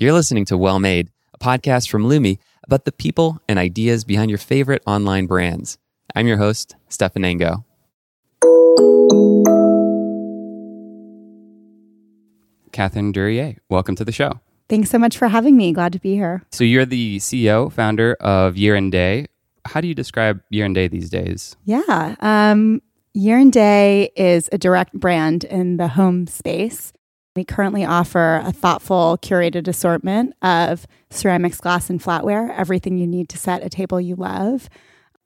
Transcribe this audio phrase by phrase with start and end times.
[0.00, 4.30] You're listening to Well Made, a podcast from Lumi about the people and ideas behind
[4.30, 5.76] your favorite online brands.
[6.14, 7.66] I'm your host, Stephan Ango.
[12.72, 14.40] Kathryn Duryea, welcome to the show.
[14.70, 15.70] Thanks so much for having me.
[15.70, 16.44] Glad to be here.
[16.50, 19.26] So, you're the CEO, founder of Year and Day.
[19.66, 21.56] How do you describe Year and Day these days?
[21.66, 22.16] Yeah.
[22.20, 22.80] Um,
[23.12, 26.94] Year and Day is a direct brand in the home space.
[27.36, 33.28] We currently offer a thoughtful, curated assortment of ceramics, glass, and flatware, everything you need
[33.28, 34.68] to set a table you love.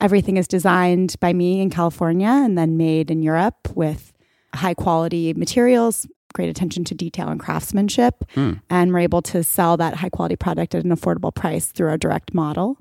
[0.02, 4.12] Everything is designed by me in California and then made in Europe with
[4.55, 8.16] high quality materials, great attention to detail and craftsmanship.
[8.34, 8.55] Hmm.
[8.68, 11.96] And we're able to sell that high quality product at an affordable price through our
[11.96, 12.77] direct model.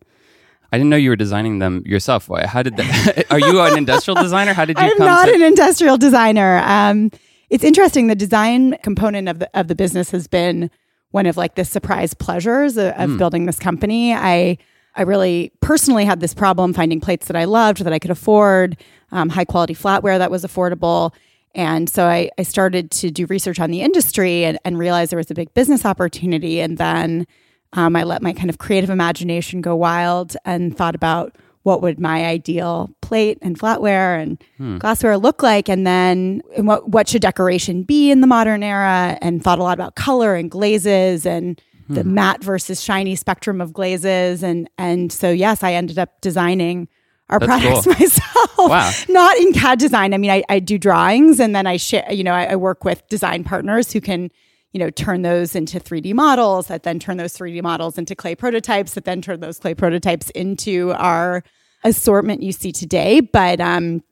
[0.73, 2.27] I didn't know you were designing them yourself.
[2.27, 3.25] Why- How did that?
[3.31, 4.51] Are you an industrial designer?
[4.53, 5.33] How did you I'm come not to?
[5.33, 6.57] an industrial designer.
[6.65, 7.09] Um,
[7.53, 8.07] it's interesting.
[8.07, 10.71] The design component of the of the business has been
[11.11, 14.11] one of like the surprise pleasures of, of building this company.
[14.11, 14.57] I
[14.95, 18.75] I really personally had this problem finding plates that I loved that I could afford,
[19.11, 21.13] um, high quality flatware that was affordable.
[21.53, 25.17] And so I, I started to do research on the industry and, and realized there
[25.17, 26.59] was a big business opportunity.
[26.59, 27.27] And then
[27.73, 31.99] um, I let my kind of creative imagination go wild and thought about what would
[31.99, 34.77] my ideal plate and flatware and hmm.
[34.77, 39.17] glassware look like, and then and what what should decoration be in the modern era,
[39.21, 42.13] and thought a lot about color and glazes and the hmm.
[42.13, 46.87] matte versus shiny spectrum of glazes, and and so yes, I ended up designing
[47.29, 47.93] our That's products cool.
[47.99, 48.57] myself.
[48.57, 48.91] Wow.
[49.09, 50.13] Not in CAD design.
[50.13, 52.05] I mean, I, I do drawings, and then I share.
[52.11, 54.29] You know, I, I work with design partners who can
[54.73, 58.35] you know, turn those into 3D models that then turn those 3D models into clay
[58.35, 61.43] prototypes that then turn those clay prototypes into our
[61.83, 63.19] assortment you see today.
[63.19, 64.03] But um,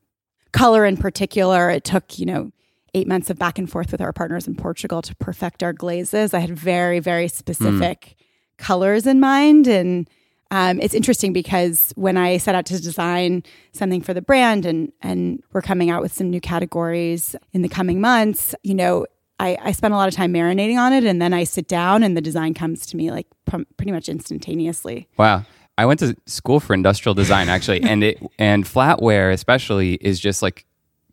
[0.51, 2.51] color in particular, it took, you know,
[2.93, 6.33] eight months of back and forth with our partners in Portugal to perfect our glazes.
[6.33, 8.15] I had very, very specific
[8.57, 9.67] colors in mind.
[9.67, 10.09] And
[10.51, 14.91] um, it's interesting because when I set out to design something for the brand and
[15.01, 19.05] and we're coming out with some new categories in the coming months, you know,
[19.41, 22.03] I, I spend a lot of time marinating on it, and then I sit down,
[22.03, 25.07] and the design comes to me like pr- pretty much instantaneously.
[25.17, 25.45] Wow.
[25.79, 30.43] I went to school for industrial design actually, and it and flatware especially is just
[30.43, 30.65] like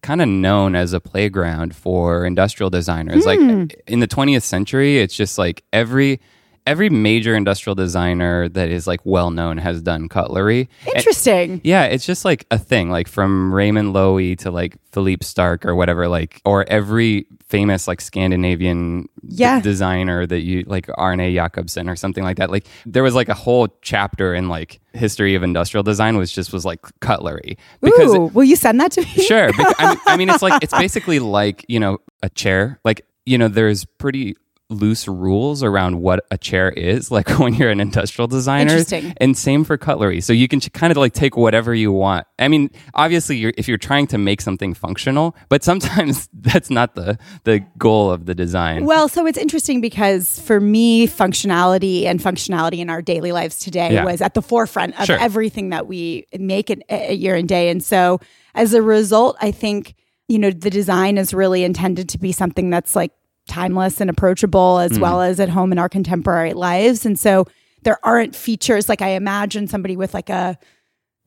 [0.02, 3.24] kind of known as a playground for industrial designers.
[3.24, 3.64] Like hmm.
[3.86, 6.20] in the 20th century, it's just like every
[6.68, 10.68] every major industrial designer that is like well known has done cutlery.
[10.86, 11.60] And- Interesting.
[11.64, 15.74] yeah, it's just like a thing, like from Raymond Loewy to like Philippe Starck or
[15.74, 21.96] whatever, like or every famous like Scandinavian d- designer that you like Arne Jacobsen or
[21.96, 22.50] something like that.
[22.50, 26.52] Like there was like a whole chapter in like history of industrial design was just
[26.52, 29.06] was like cutlery because Ooh, will you send that to me?
[29.26, 32.78] sure because, I, mean, I mean it's like it's basically like you know a chair
[32.84, 34.36] like you know there's pretty
[34.70, 39.14] loose rules around what a chair is like when you're an industrial designer Interesting.
[39.16, 42.48] and same for cutlery so you can kind of like take whatever you want i
[42.48, 47.18] mean obviously you're, if you're trying to make something functional but sometimes that's not the
[47.44, 52.78] the goal of the design Well, so it's interesting because for me, functionality and functionality
[52.78, 54.04] in our daily lives today Yeah.
[54.04, 55.18] was at the forefront of Sure.
[55.18, 57.70] everything that we make a year and day.
[57.70, 58.20] And so
[58.54, 59.94] as a result, I think,
[60.28, 63.12] you know, the design is really intended to be something that's like
[63.48, 65.00] timeless and approachable as mm.
[65.00, 67.04] well as at home in our contemporary lives.
[67.04, 67.46] And so
[67.82, 70.58] there aren't features like I imagine somebody with like a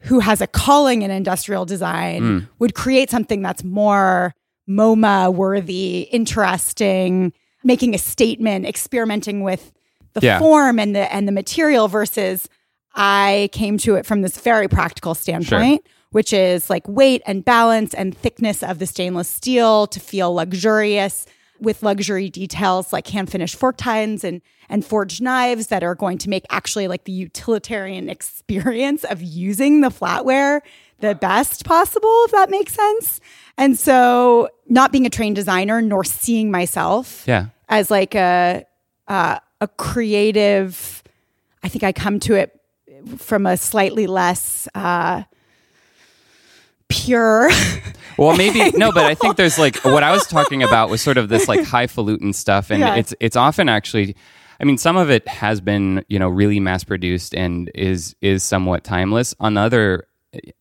[0.04, 2.48] who has a calling in industrial design mm.
[2.60, 4.34] would create something that's more
[4.68, 7.34] MoMA worthy, interesting,
[7.64, 9.72] making a statement, experimenting with
[10.14, 10.40] the Yeah.
[10.40, 12.50] form and the and the material versus
[12.94, 17.94] I came to it from this very practical standpoint, which is like weight and balance
[17.94, 21.26] and thickness of the stainless steel to feel luxurious
[21.62, 26.18] with luxury details like hand finished fork tines and and forged knives that are going
[26.18, 30.62] to make actually like the utilitarian experience of using the flatware
[31.00, 33.20] the best possible if that makes sense.
[33.58, 38.66] And so not being a trained designer nor seeing myself yeah as like a
[39.08, 41.04] uh, a creative
[41.64, 42.60] I think I come to it
[43.18, 45.24] from a slightly less uh,
[46.92, 47.50] pure
[48.18, 51.18] Well, maybe no, but I think there's like what I was talking about was sort
[51.18, 52.96] of this like highfalutin stuff, and Yeah.
[52.96, 54.16] it's it's often actually.
[54.60, 58.44] I mean, some of it has been, you know, really mass produced and is is
[58.44, 59.34] somewhat timeless.
[59.40, 60.04] On the other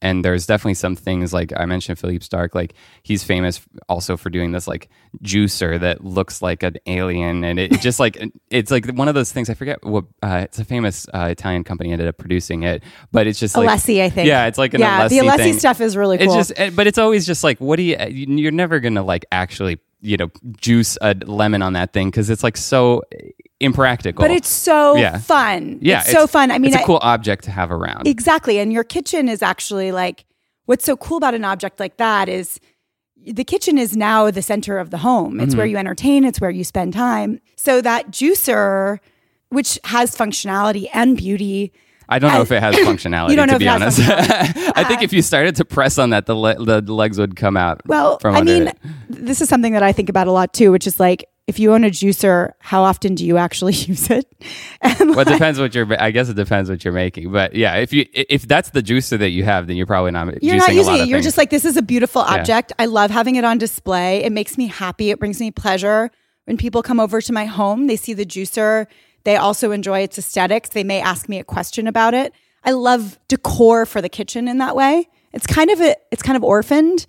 [0.03, 4.31] and there's definitely some things like I mentioned Philippe Starck, like he's famous also for
[4.31, 4.89] doing this like
[5.23, 8.21] juicer that looks like an alien, and it, just like
[8.51, 9.49] it's like one of those things.
[9.49, 12.83] I forget what uh, it's a famous uh, Italian company ended up producing it,
[13.13, 14.27] but it's just like Alessi, I think.
[14.27, 15.59] Yeah, it's like an yeah, the Alessi Alessi thing.
[15.59, 16.27] stuff is really cool.
[16.27, 17.97] It's just, eh, but it's always just like, what do you?
[18.09, 20.31] You're never gonna like actually, you know,
[20.61, 23.03] juice a lemon on that thing because it's like so.
[23.61, 24.23] impractical.
[24.23, 25.19] but it's so Yeah.
[25.19, 25.79] fun.
[25.83, 26.51] yeah, it's so fun.
[26.51, 28.07] I mean, it's a I- cool object to have around.
[28.07, 28.59] Exactly.
[28.59, 30.25] And your kitchen is actually like
[30.65, 32.59] what's so cool about an object like that is
[33.27, 35.41] the kitchen is now the center of the home.
[35.41, 35.73] It's where Mm-hmm.
[35.73, 37.39] you entertain, it's where you spend time.
[37.57, 38.99] So that juicer,
[39.51, 41.71] which has functionality and beauty,
[42.11, 43.31] I don't know if it has functionality.
[43.31, 44.01] You don't know to if be honest,
[44.77, 47.57] I think if you started to press on that, the le- the legs would come
[47.57, 47.81] out.
[47.87, 48.79] well, I mean, it.
[49.09, 51.73] this is something that I think about a lot too, which is like if you
[51.73, 54.25] own a juicer, how often do you actually use it?
[54.81, 56.01] And Well, it depends what you're.
[56.01, 57.33] I guess it depends what you're making.
[57.33, 60.43] But yeah, if you if that's the juicer that you have, then you're probably not.
[60.43, 61.09] You're not a using lot it.
[61.09, 61.27] You're things.
[61.27, 62.73] just like, this is a beautiful object.
[62.79, 64.23] I love having it on display.
[64.23, 65.11] It makes me happy.
[65.11, 66.11] It brings me pleasure.
[66.45, 68.87] When people come over to my home, they see the juicer.
[69.25, 70.71] They also enjoy its aesthetics.
[70.71, 72.33] They may ask me a question about it.
[72.65, 75.09] I love decor for the kitchen in that way.
[75.33, 77.07] It's kind of a, it's kind of orphaned,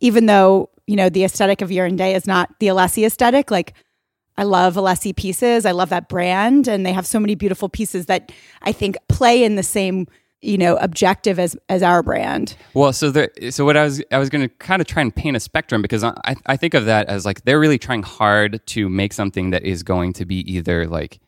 [0.00, 3.50] even though, you know, the aesthetic of Year and Day is not the Alessi aesthetic.
[3.50, 3.74] Like
[4.36, 5.64] I love Alessi pieces.
[5.64, 8.32] I love that brand, and they have so many beautiful pieces that
[8.62, 10.08] I think play in the same,
[10.42, 12.56] you know, objective as as our brand.
[12.74, 15.14] Well, so there, so what I was I was going to kind of try and
[15.14, 18.64] paint a spectrum because I I think of that as like they're really trying hard
[18.68, 21.20] to make something that is going to be either like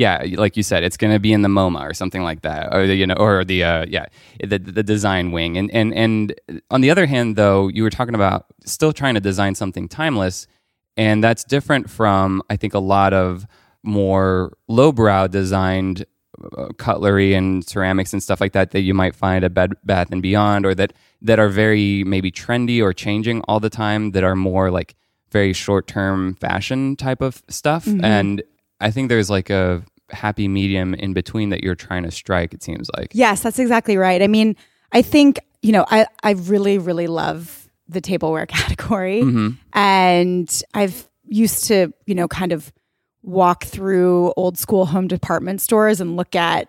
[0.00, 2.74] yeah, like you said, it's going to be in the MoMA or something like that,
[2.74, 4.06] or the, you know, or the uh, yeah,
[4.42, 5.58] the the design wing.
[5.58, 6.34] And and and
[6.70, 10.46] on the other hand, though, you were talking about still trying to design something timeless,
[10.96, 13.46] and that's different from I think a lot of
[13.82, 16.06] more lowbrow designed
[16.56, 20.10] uh, cutlery and ceramics and stuff like that that you might find at Bed Bath
[20.10, 24.12] and Beyond, or that that are very maybe trendy or changing all the time.
[24.12, 24.94] That are more like
[25.30, 27.86] very short term fashion type of stuff.
[27.86, 28.42] And
[28.80, 32.52] I think there's like a happy medium in between that you're trying to strike.
[32.54, 33.10] It seems like.
[33.12, 34.22] Yes, that's exactly right.
[34.22, 34.56] I mean,
[34.92, 39.22] I think, you know, I, I really, really love the tableware category.
[39.22, 39.48] Mm-hmm.
[39.72, 42.72] And I've used to, you know, kind of
[43.22, 46.68] walk through old school home department stores and look at,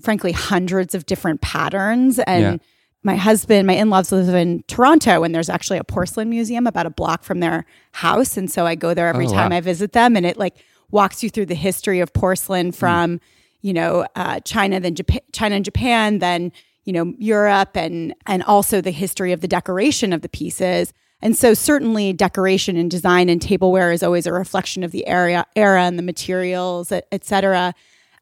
[0.00, 2.18] frankly, hundreds of different patterns.
[2.20, 2.56] And Yeah.
[3.02, 6.86] my husband, my in laws live in Toronto, and there's actually a porcelain museum about
[6.86, 8.36] a block from their house.
[8.36, 9.56] And so I go there every Oh, time wow.
[9.56, 10.56] I visit them, and it like
[10.92, 13.18] walks you through the history of porcelain from,
[13.60, 16.52] you know, uh, China, then Japan, China and Japan, then
[16.84, 20.92] you know Europe, and and also the history of the decoration of the pieces.
[21.24, 25.46] And so certainly decoration and design and tableware is always a reflection of the area,
[25.54, 27.74] era and the materials, et, et cetera.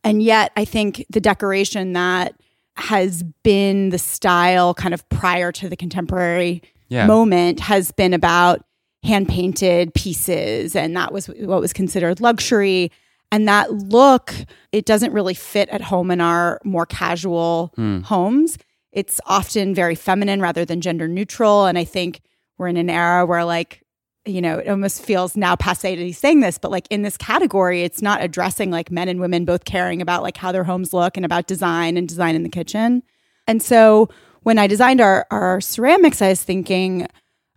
[0.04, 2.34] And yet, I think the decoration that
[2.76, 7.06] has been the style kind of prior to the contemporary Yeah.
[7.06, 8.64] moment has been about
[9.02, 10.76] hand painted pieces.
[10.76, 12.90] And that was what was considered luxury.
[13.32, 14.34] And that look,
[14.72, 18.00] it doesn't really fit at home in our more casual hmm.
[18.00, 18.58] homes.
[18.92, 21.66] It's often very feminine rather than gender neutral.
[21.66, 22.20] And I think
[22.58, 23.82] we're in an era where, like,
[24.26, 27.16] you know, it almost feels now passe to be saying this, but like in this
[27.16, 30.92] category, it's not addressing like men and women both caring about like how their homes
[30.92, 33.02] look and about design and design in the kitchen.
[33.46, 34.10] And so
[34.42, 37.06] when I designed our our ceramics, I was thinking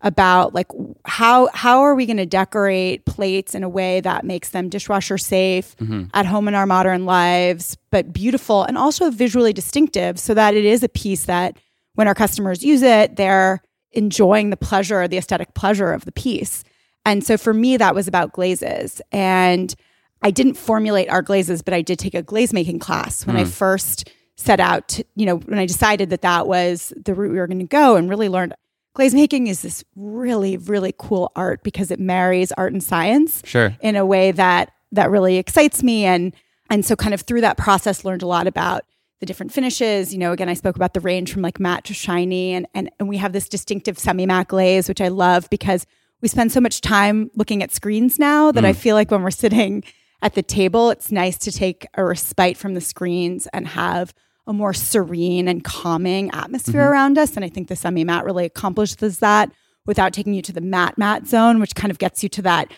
[0.03, 0.67] about like
[1.05, 5.17] how how are we going to decorate plates in a way that makes them dishwasher
[5.17, 6.03] safe mm-hmm.
[6.13, 10.65] at home in our modern lives, but beautiful and also visually distinctive, so that it
[10.65, 11.57] is a piece that
[11.95, 13.61] when our customers use it, they're
[13.93, 16.63] enjoying the pleasure, the aesthetic pleasure of the piece.
[17.05, 19.01] And so for me, that was about glazes.
[19.11, 19.73] And
[20.21, 23.43] I didn't formulate our glazes, but I did take a glaze making class when I
[23.43, 23.51] mm.
[23.51, 27.37] first set out, to, you know, when I decided that that was the route we
[27.37, 28.55] were going to go and really learned
[28.93, 33.75] glaze making is this really, really cool art because it marries art and science Sure.
[33.81, 36.05] in a way that that really excites me.
[36.05, 36.33] And
[36.69, 38.83] and so kind of through that process learned a lot about
[39.19, 40.13] the different finishes.
[40.13, 42.91] You know again i spoke about the range from like matte to shiny and and,
[42.99, 45.85] and we have this distinctive semi matte glaze which i love because
[46.21, 48.75] we spend so much time looking at screens now that i mm.
[48.75, 49.83] feel like when we're sitting
[50.21, 54.13] at the table it's nice to take a respite from the screens and have
[54.45, 56.91] a more serene and calming atmosphere mm-hmm.
[56.91, 57.35] around us.
[57.35, 59.51] And i think the semi matte really accomplishes that
[59.85, 62.71] without taking you to the matte matte zone which kind of gets you to that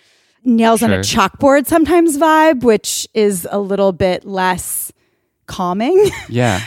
[0.45, 4.91] nails on a chalkboard sometimes vibe, which is a little bit less
[5.47, 6.09] calming.
[6.29, 6.61] Yeah.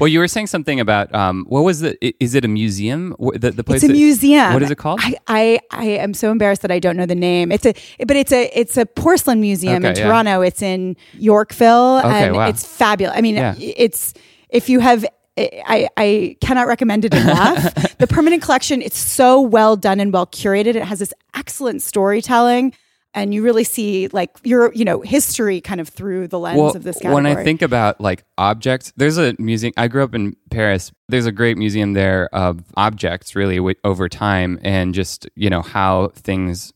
[0.00, 1.96] well, you were saying something about um, what was the?
[2.22, 3.14] Is it a museum?
[3.18, 3.76] The, the place.
[3.82, 4.52] it's a that- museum.
[4.52, 5.00] What is it called?
[5.02, 7.52] I, I I am so embarrassed that I don't know the name.
[7.52, 7.74] It's a
[8.06, 10.06] but it's a it's a porcelain museum in Okay, yeah.
[10.06, 10.40] Toronto.
[10.42, 12.48] It's in Yorkville Okay, and wow.
[12.48, 13.16] it's fabulous.
[13.16, 13.54] I mean, Yeah.
[13.58, 14.12] it's
[14.48, 15.06] if you have
[15.38, 17.96] I, I cannot recommend it enough.
[17.98, 20.74] the permanent collection, it's so well done and well curated.
[20.74, 22.74] It has this excellent storytelling.
[23.12, 26.84] And you really see like your, you know, history kind of through the lens of
[26.84, 27.14] this category.
[27.14, 29.72] When I think about like objects, there's a museum.
[29.76, 30.92] I grew up in Paris.
[31.08, 35.62] There's a great museum there of objects, really, wi- over time, and just you know
[35.62, 36.72] how things,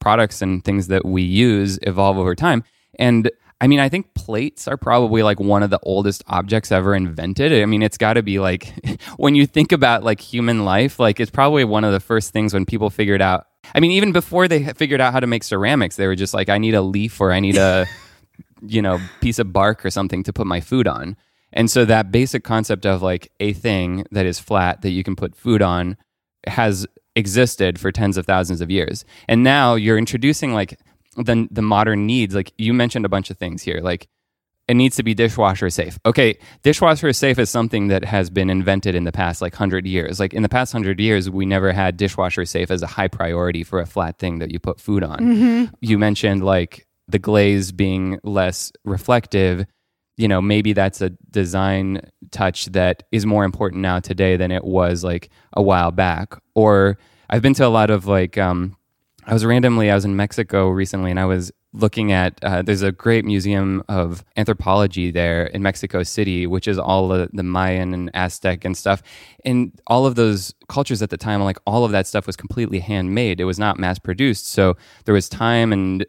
[0.00, 2.64] products, and things that we use evolve over time.
[2.98, 3.30] And
[3.60, 7.52] I mean, I think plates are probably like one of the oldest objects ever invented.
[7.52, 8.72] I mean, it's got to be like
[9.16, 12.54] when you think about like human life, like it's probably one of the first things
[12.54, 13.47] when people figured out.
[13.74, 16.48] I mean, even before they figured out how to make ceramics, they were just like,
[16.48, 17.86] I need a leaf or I need a,
[18.66, 21.16] you know, piece of bark or something to put my food on.
[21.52, 25.16] And so that basic concept of like a thing that is flat that you can
[25.16, 25.96] put food on
[26.46, 29.04] has existed for tens of thousands of years.
[29.26, 30.78] And now you're introducing like
[31.16, 32.34] the the modern needs.
[32.34, 33.80] Like you mentioned a bunch of things here.
[33.82, 34.08] Like
[34.68, 35.98] it needs to be dishwasher safe.
[36.04, 40.20] Okay, dishwasher safe is something that has been invented in the past like 100 years.
[40.20, 43.64] Like in the past 100 years, we never had dishwasher safe as a high priority
[43.64, 45.18] for a flat thing that you put food on.
[45.18, 45.74] Mm-hmm.
[45.80, 49.64] You mentioned like the glaze being less reflective.
[50.18, 54.64] You know, maybe that's a design touch that is more important now today than it
[54.64, 56.34] was like a while back.
[56.54, 56.98] Or
[57.30, 58.76] I've been to a lot of like um
[59.24, 62.82] I was randomly I was in Mexico recently and I was looking at uh, there's
[62.82, 67.92] a great museum of anthropology there in Mexico City, which is all the, the Mayan
[67.92, 69.02] and Aztec and stuff.
[69.44, 72.80] And all of those cultures at the time, like all of that stuff was completely
[72.80, 73.40] handmade.
[73.40, 74.48] It was not mass produced.
[74.48, 76.06] So there was time and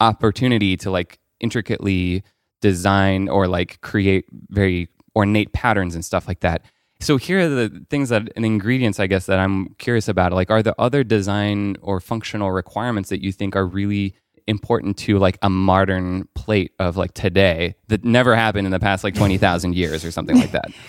[0.00, 2.24] opportunity to like intricately
[2.60, 6.64] design or like create very ornate patterns and stuff like that.
[7.00, 10.32] So here are the things that and ingredients I guess that I'm curious about.
[10.32, 14.14] Like are there other design or functional requirements that you think are really
[14.50, 19.02] important to like a modern plate of like today that never happened in the past
[19.04, 20.70] like 20,000 years or something like that?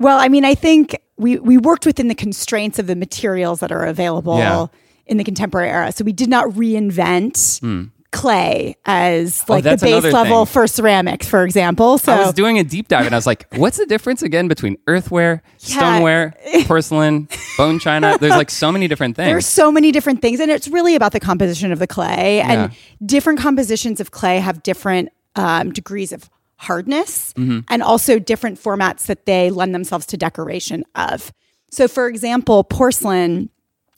[0.00, 3.70] Well, I mean, I think we we worked within the constraints of the materials that
[3.70, 4.66] are available Yeah.
[5.06, 5.92] in the contemporary era.
[5.92, 7.84] So we did not reinvent hmm.
[8.14, 9.74] Clay as like the Hmm.
[9.74, 10.52] Oh, that's base level thing.
[10.52, 11.98] for ceramics, for example.
[11.98, 14.48] So I was doing a deep dive and I was like, what's the difference again
[14.48, 15.76] between earthware, Yeah.
[15.78, 16.34] stoneware,
[16.66, 17.28] porcelain,
[17.58, 18.16] bone china?
[18.20, 19.26] There's like so many different things.
[19.26, 22.40] There's so many different things, and it's really about the composition of the clay.
[22.40, 22.72] And
[23.04, 27.60] different compositions of clay have different um, degrees of hardness Mm-hmm.
[27.68, 31.32] and also different formats that they lend themselves to decoration of.
[31.70, 33.50] So, for example, porcelain,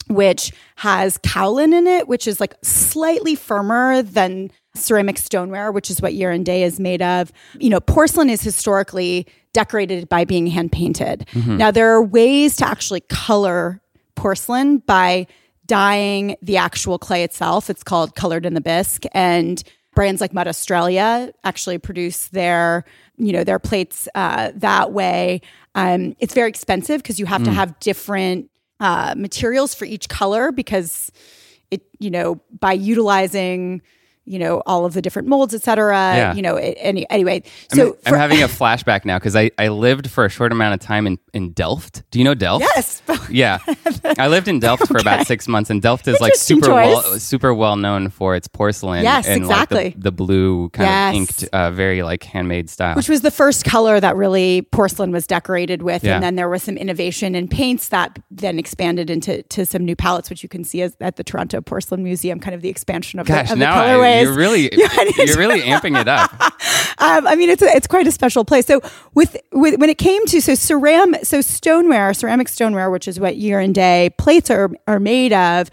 [0.07, 6.01] which has kaolin in it, which is like slightly firmer than ceramic stoneware, which is
[6.01, 7.31] what year and day is made of.
[7.59, 11.27] You know, porcelain is historically decorated by being hand painted.
[11.57, 13.81] Now, there are ways to actually color
[14.15, 15.27] porcelain by
[15.65, 17.69] dyeing the actual clay itself.
[17.69, 19.03] It's called colored in the bisque.
[19.13, 19.63] And
[19.95, 22.85] brands like Mud Australia actually produce their,
[23.17, 25.41] you know, their plates uh, that way.
[25.73, 30.51] Um, it's very expensive because you have to have different uh, materials for each color
[30.51, 31.11] because
[31.71, 33.81] it, you know, by utilizing,
[34.27, 36.33] you know, all of the different molds, et cetera, Yeah.
[36.35, 37.41] you know, any, anyway.
[37.73, 40.73] So I'm, I'm having a flashback now because I, I lived for a short amount
[40.73, 42.03] of time in, in Delft.
[42.11, 42.63] Do you know Delft?
[42.75, 43.59] yes, Yeah,
[44.17, 47.53] I lived in Delft for about six months, and Delft is like super well, super
[47.53, 49.03] well known for its porcelain.
[49.03, 49.85] Yes, and exactly.
[49.85, 51.09] Like the, the blue kind Yes.
[51.09, 52.95] of inked, uh, very like handmade style.
[52.95, 56.03] which was the first color that really porcelain was decorated with.
[56.03, 56.15] Yeah.
[56.15, 59.95] And then there was some innovation in paints that then expanded into to some new
[59.95, 63.19] palettes, which you can see as, at the Toronto Porcelain Museum, kind of the expansion
[63.19, 63.93] of, Gosh, the, of the now I-
[64.23, 64.69] you're really
[65.17, 66.31] you're really amping it up.
[67.01, 68.65] um, I mean, it's a, it's quite a special place.
[68.65, 68.81] So
[69.13, 73.37] with, with when it came to so ceram so stoneware, ceramic stoneware, which is what
[73.37, 75.69] year and day plates are are made of,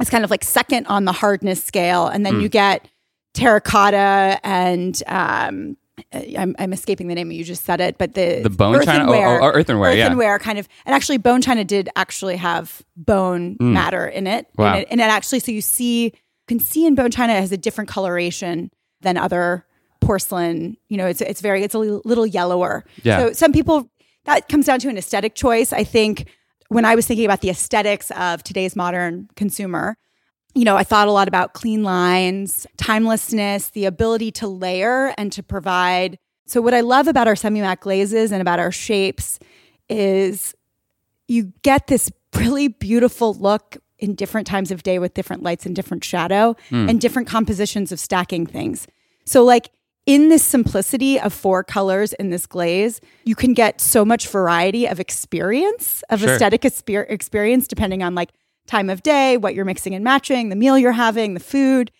[0.00, 2.32] it's kind of like second on the hardness scale, and Hmm.
[2.34, 2.86] then you get
[3.34, 5.02] terracotta and.
[5.06, 5.76] Um,
[6.12, 7.32] I'm, I'm escaping the name.
[7.32, 9.04] You just said it, but the The bone china?
[9.06, 10.38] Oh, earthenware, oh, oh, earthenware, yeah.
[10.38, 14.62] kind of, and actually, bone china did actually have bone matter in it, Hmm.
[14.62, 14.74] Wow.
[14.74, 16.12] in it, and it actually, so you see, you
[16.48, 19.64] can see in bone china it has a different coloration than other
[20.00, 20.76] porcelain.
[20.88, 22.84] You know, it's it's very it's a little yellower.
[23.02, 23.18] Yeah.
[23.18, 23.90] So some people
[24.24, 25.72] that comes down to an aesthetic choice.
[25.72, 26.26] I think
[26.68, 29.96] when I was thinking about the aesthetics of today's modern consumer,
[30.54, 35.32] you know, I thought a lot about clean lines, timelessness, the ability to layer and
[35.32, 36.18] to provide.
[36.46, 39.38] So what I love about our semi-matte glazes and about our shapes
[39.88, 40.54] is
[41.26, 45.74] you get this really beautiful look in different times of day with different lights and
[45.74, 46.88] different shadow hmm.
[46.88, 48.86] and different compositions of stacking things.
[49.24, 49.70] So like
[50.06, 54.86] in this simplicity of four colors in this glaze, you can get so much variety
[54.86, 56.30] of experience, of Sure.
[56.30, 58.30] aesthetic exper- experience, depending on like
[58.66, 61.90] time of day, what you're mixing and matching, the meal you're having, the food.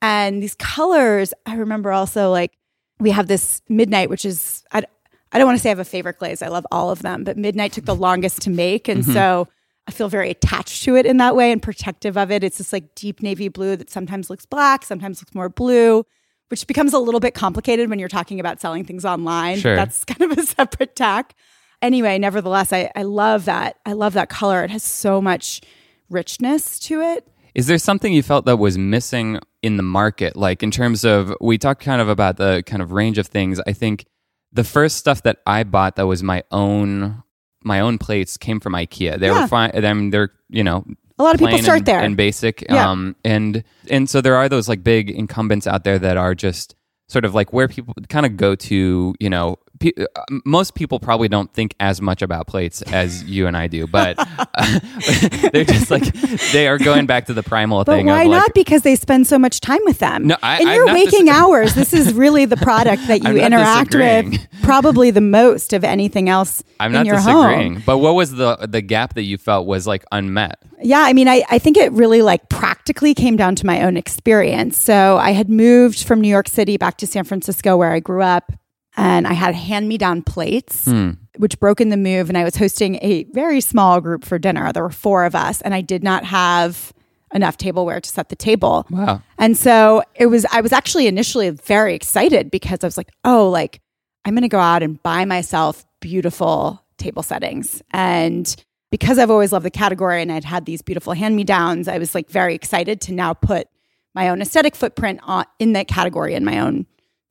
[0.00, 2.52] And these colors, I remember also like
[3.00, 4.84] we have this midnight, which is, I,
[5.32, 6.40] I don't want to say I have a favorite glaze.
[6.40, 8.88] I love all of them, but midnight took the longest to make.
[8.88, 9.12] And mm-hmm.
[9.12, 9.48] so
[9.88, 12.44] I feel very attached to it in that way and protective of it.
[12.44, 16.04] It's this like deep navy blue that sometimes looks black, sometimes looks more blue,
[16.48, 19.56] which becomes a little bit complicated when you're talking about selling things online.
[19.58, 19.74] Sure.
[19.74, 21.34] That's kind of a separate tack.
[21.80, 23.78] Anyway, nevertheless, I, I love that.
[23.86, 24.62] I love that color.
[24.62, 25.62] It has so much
[26.10, 27.26] richness to it.
[27.54, 30.36] Is there something you felt that was missing in the market?
[30.36, 33.58] Like in terms of, we talked kind of about the kind of range of things.
[33.66, 34.04] I think
[34.52, 37.22] the first stuff that I bought that was my own
[37.68, 39.18] my own plates came from IKEA.
[39.20, 39.42] They Yeah.
[39.42, 39.70] were fine.
[39.74, 40.84] I mean, they're you know
[41.18, 42.00] A lot of people start and, there.
[42.00, 42.62] and basic.
[42.62, 42.90] Yeah.
[42.90, 46.74] Um, and and so there are those like big incumbents out there that are just
[47.08, 49.14] sort of like where people kind of go to.
[49.20, 50.06] You know, pe- uh,
[50.44, 54.16] most people probably don't think as much about plates as you and I do, but
[55.52, 56.04] they're just like
[56.52, 58.06] they are going back to the primal But thing.
[58.06, 58.54] why like, not?
[58.54, 60.26] Because they spend so much time with them.
[60.28, 63.36] No, I- in I'm your waking dis- hours, this is really the product that you
[63.38, 67.82] interact with probably the most of anything else I'm not your disagreeing, home.
[67.86, 70.58] but what was the the gap that you felt was like unmet?
[70.80, 73.96] Yeah, I mean, I, I think it really like practically came down to my own
[73.96, 74.76] experience.
[74.78, 78.22] So I had moved from New York City back to San Francisco where I grew
[78.22, 78.52] up,
[78.98, 81.12] and I had hand me down plates, Hmm.
[81.38, 82.28] which broke in the move.
[82.28, 84.72] And I was hosting a very small group for dinner.
[84.72, 86.92] There were four of us, and I did not have
[87.32, 88.86] enough tableware to set the table.
[88.90, 89.22] Wow.
[89.38, 93.48] And so it was, I was actually initially very excited because I was like, oh,
[93.48, 93.80] like
[94.24, 97.82] I'm going to go out and buy myself beautiful table settings.
[97.92, 98.54] And
[98.90, 101.98] because I've always loved the category and I'd had these beautiful hand me downs, I
[101.98, 103.68] was like very excited to now put
[104.14, 106.86] my own aesthetic footprint on, in that category in my own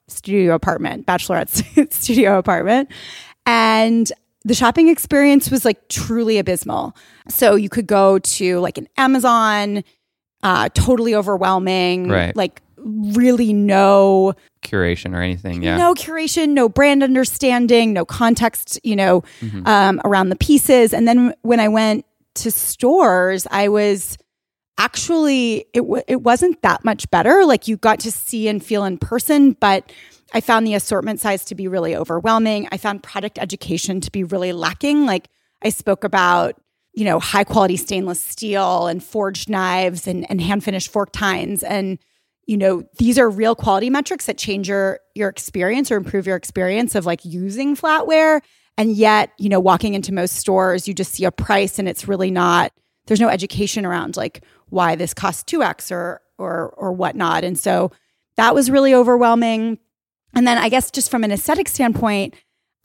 [0.08, 2.90] studio apartment, bachelorette studio apartment.
[3.46, 4.12] And
[4.44, 6.96] the shopping experience was like truly abysmal.
[7.30, 9.84] So you could go to like an Amazon,
[10.44, 12.36] uh, totally overwhelming, Right.
[12.36, 14.34] like really no
[14.64, 15.64] Curation or anything?
[15.64, 15.78] Yeah.
[15.78, 19.66] no curation, no brand understanding, no context, you know, Mm-hmm.
[19.68, 20.94] um, around the pieces.
[20.94, 24.18] And then when I went to stores, I was
[24.77, 27.46] actually it w- it wasn't that much better.
[27.46, 29.91] Like you got to see and feel in person, but
[30.34, 32.67] I found the assortment size to be really overwhelming.
[32.72, 35.05] I found product education to be really lacking.
[35.05, 35.29] Like
[35.63, 36.62] I spoke about,
[36.93, 41.63] you know, high quality stainless steel and forged knives and, and hand finished fork tines.
[41.63, 41.98] And,
[42.46, 46.35] you know, these are real quality metrics that change your your experience or improve your
[46.35, 48.42] experience of like using flatware.
[48.77, 52.07] And yet, you know, walking into most stores, you just see a price and it's
[52.07, 52.72] really not,
[53.07, 57.43] there's no education around like why this costs 2x or or or whatnot.
[57.43, 57.91] And so
[58.35, 59.79] that was really overwhelming.
[60.35, 62.35] And then I guess just from an aesthetic standpoint,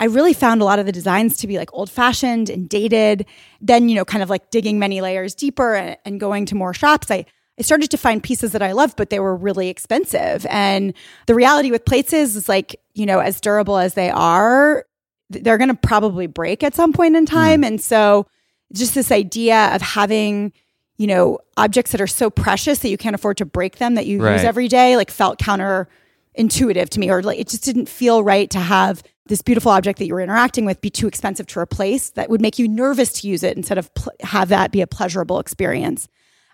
[0.01, 3.27] I really found a lot of the designs to be like old fashioned and dated.
[3.61, 6.75] Then, you know, kind of like digging many layers deeper and, and going to more
[6.75, 7.25] shops, I,
[7.59, 10.47] I started to find pieces that I loved, but they were really expensive.
[10.49, 10.95] And
[11.27, 14.87] the reality with plates is, is like, you know, as durable as they are,
[15.31, 17.35] they're going to probably break at some point in hmm.
[17.35, 17.65] time.
[17.65, 18.27] And so
[18.73, 20.53] just this idea of having,
[20.97, 24.07] you know, objects that are so precious that you can't afford to break them that
[24.07, 28.23] you use every day, like felt counterintuitive to me, or like it just didn't feel
[28.23, 31.59] right to have this beautiful object that you were interacting with be too expensive to
[31.59, 32.11] replace.
[32.11, 34.87] That would make you nervous to use it instead of pl- have that be a
[34.87, 36.09] pleasurable experience.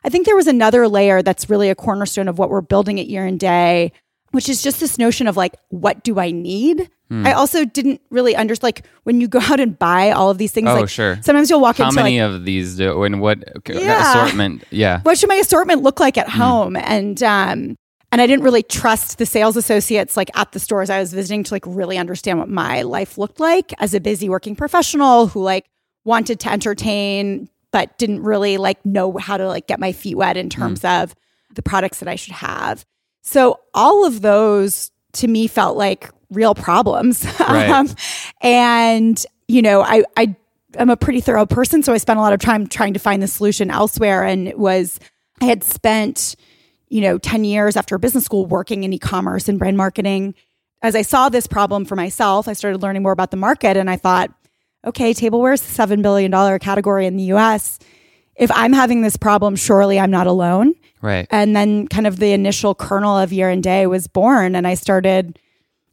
[0.05, 3.09] I think there was another layer that's really a cornerstone of what we're building at
[3.09, 3.93] Year and Day,
[4.33, 6.91] which is just this notion of like, what do I need?
[7.09, 7.27] Hmm.
[7.27, 10.53] I also didn't really understand, like, when you go out and buy all of these
[10.53, 11.19] things, Oh, like, sure.
[11.23, 14.11] sometimes you'll walk How into How many like, of these do and what Yeah.
[14.25, 14.65] assortment?
[14.71, 15.01] Yeah.
[15.03, 16.21] what should my assortment look like Hmm.
[16.21, 16.77] at home?
[16.77, 17.77] And um,
[18.11, 21.45] and I didn't really trust the sales associates like at the stores I was visiting
[21.45, 25.43] to like really understand what my life looked like as a busy working professional who
[25.43, 25.67] like
[26.07, 30.39] wanted to entertain but didn't really like know how to like get my feet wet
[30.39, 31.15] in terms of
[31.55, 32.87] the products that I should have.
[33.29, 37.27] So all of those to me felt like real problems.
[37.41, 37.71] Right.
[37.71, 37.89] um,
[38.43, 40.35] and you know, I I
[40.79, 43.23] I'm a pretty thorough person, so I spent a lot of time trying to find
[43.23, 44.25] the solution elsewhere.
[44.25, 44.99] And it was
[45.41, 46.37] I had spent,
[46.89, 50.35] you know, 10 years after business school working in e-commerce and brand marketing.
[50.83, 53.91] As I saw this problem for myself, I started learning more about the market and
[53.91, 54.31] I thought,
[54.87, 57.79] okay, tableware is a $7 billion category in the US.
[58.37, 60.75] If I'm having this problem, surely I'm not alone.
[61.03, 61.27] Right.
[61.31, 64.75] And then kind of the initial kernel of year and day was born and I
[64.75, 65.39] started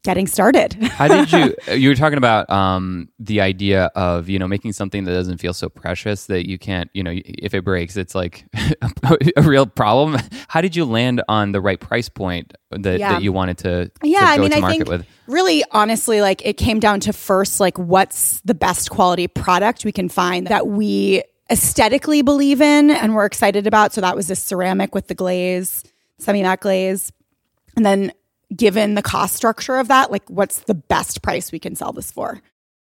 [0.03, 0.73] getting started.
[0.83, 1.55] How did you?
[1.75, 5.53] You were talking about um, the idea of you know making something that doesn't feel
[5.53, 8.45] so precious that you can't you know if it breaks it's like
[9.35, 10.19] a real problem.
[10.47, 13.13] How did you land on the right price point that, Yeah.
[13.13, 15.07] that you wanted to, yeah, to I mean, I market think with?
[15.27, 19.91] really honestly, like it came down to first, like what's the best quality product we
[19.91, 23.93] can find that we aesthetically believe in and we're excited about.
[23.93, 25.83] So that was this ceramic with the glaze,
[26.17, 27.11] semi matte glaze.
[27.75, 28.11] And then
[28.55, 32.11] given the cost structure of that, like what's the best price we can sell this
[32.11, 32.41] for?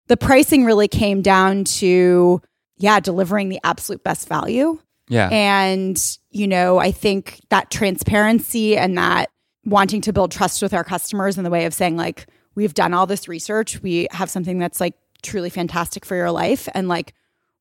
[0.07, 2.41] The pricing really came down to,
[2.77, 4.79] yeah, delivering the absolute best value.
[5.09, 5.29] Yeah.
[5.31, 9.29] And, you know, I think that transparency and that
[9.65, 12.93] wanting to build trust with our customers in the way of saying, like, we've done
[12.93, 16.67] all this research, we have something that's like truly fantastic for your life.
[16.73, 17.13] And like,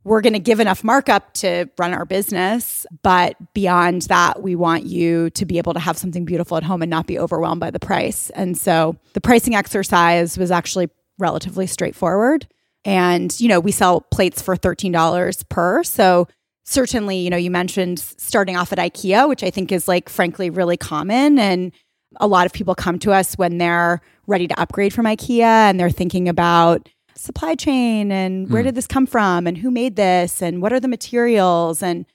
[0.07, 2.87] we're going to give enough markup to run our business.
[3.03, 6.81] But beyond that, we want you to be able to have something beautiful at home
[6.81, 8.31] and not be overwhelmed by the price.
[8.31, 12.47] And so the pricing exercise was actually relatively straightforward.
[12.85, 15.83] And, you know, we sell plates for $13 per.
[15.83, 16.29] So
[16.65, 20.51] certainly, you know, you mentioned starting off at IKEA, which I think is like, frankly,
[20.51, 21.37] really common.
[21.37, 21.73] And
[22.21, 25.81] a lot of people come to us when they're ready to upgrade from IKEA and
[25.81, 28.67] they're thinking about, supply chain and where mm.
[28.67, 31.83] did this come from and who made this and what are the materials?
[31.83, 32.07] And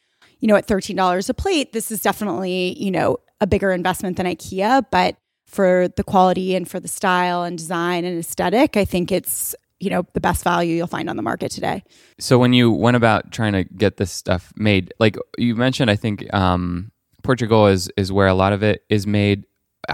[0.42, 4.26] you know at $13 a plate this is definitely you know a bigger investment than
[4.26, 9.12] ikea but for the quality and for the style and design and aesthetic i think
[9.12, 11.84] it's you know the best value you'll find on the market today.
[12.20, 15.96] So when you went about trying to get this stuff made like you mentioned i
[15.96, 16.92] think um,
[17.24, 19.46] portugal is is where a lot of it is made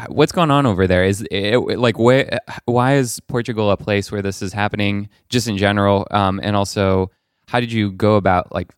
[0.08, 1.04] what's going on over there?
[1.04, 5.58] Is it, like where, why is Portugal a place where this is happening, just in
[5.58, 6.08] general?
[6.12, 7.12] Um, and also,
[7.48, 8.74] how did you go about like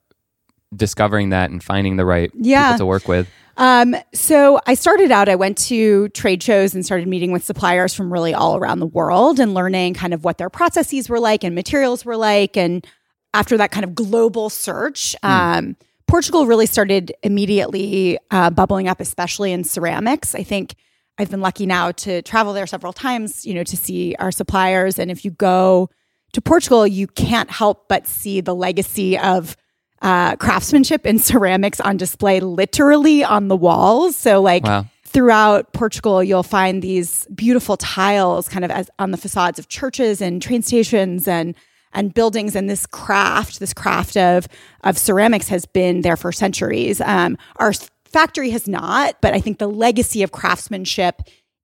[0.75, 2.67] discovering that and finding the right yeah.
[2.67, 3.27] people to work with?
[3.57, 7.93] Um, so I started out, I went to trade shows and started meeting with suppliers
[7.93, 11.43] from really all around the world and learning kind of what their processes were like
[11.43, 12.55] and materials were like.
[12.55, 12.87] And
[13.33, 15.29] after that kind of global search, mm.
[15.29, 15.75] um,
[16.07, 20.33] Portugal really started immediately uh, bubbling up, especially in ceramics.
[20.33, 20.75] I think
[21.19, 24.97] I've been lucky now to travel there several times, you know, to see our suppliers.
[24.97, 25.89] And if you go
[26.31, 29.57] to Portugal, you can't help but see the legacy of
[30.01, 34.15] uh, craftsmanship and ceramics on display literally on the walls.
[34.15, 34.85] So, like, wow.
[35.05, 40.21] throughout Portugal, you'll find these beautiful tiles kind of as on the facades of churches
[40.21, 41.53] and train stations and
[41.91, 44.47] and buildings and this craft this craft of
[44.83, 47.73] of ceramics has been there for centuries um, our
[48.11, 51.21] Factory has not, but I think the legacy of craftsmanship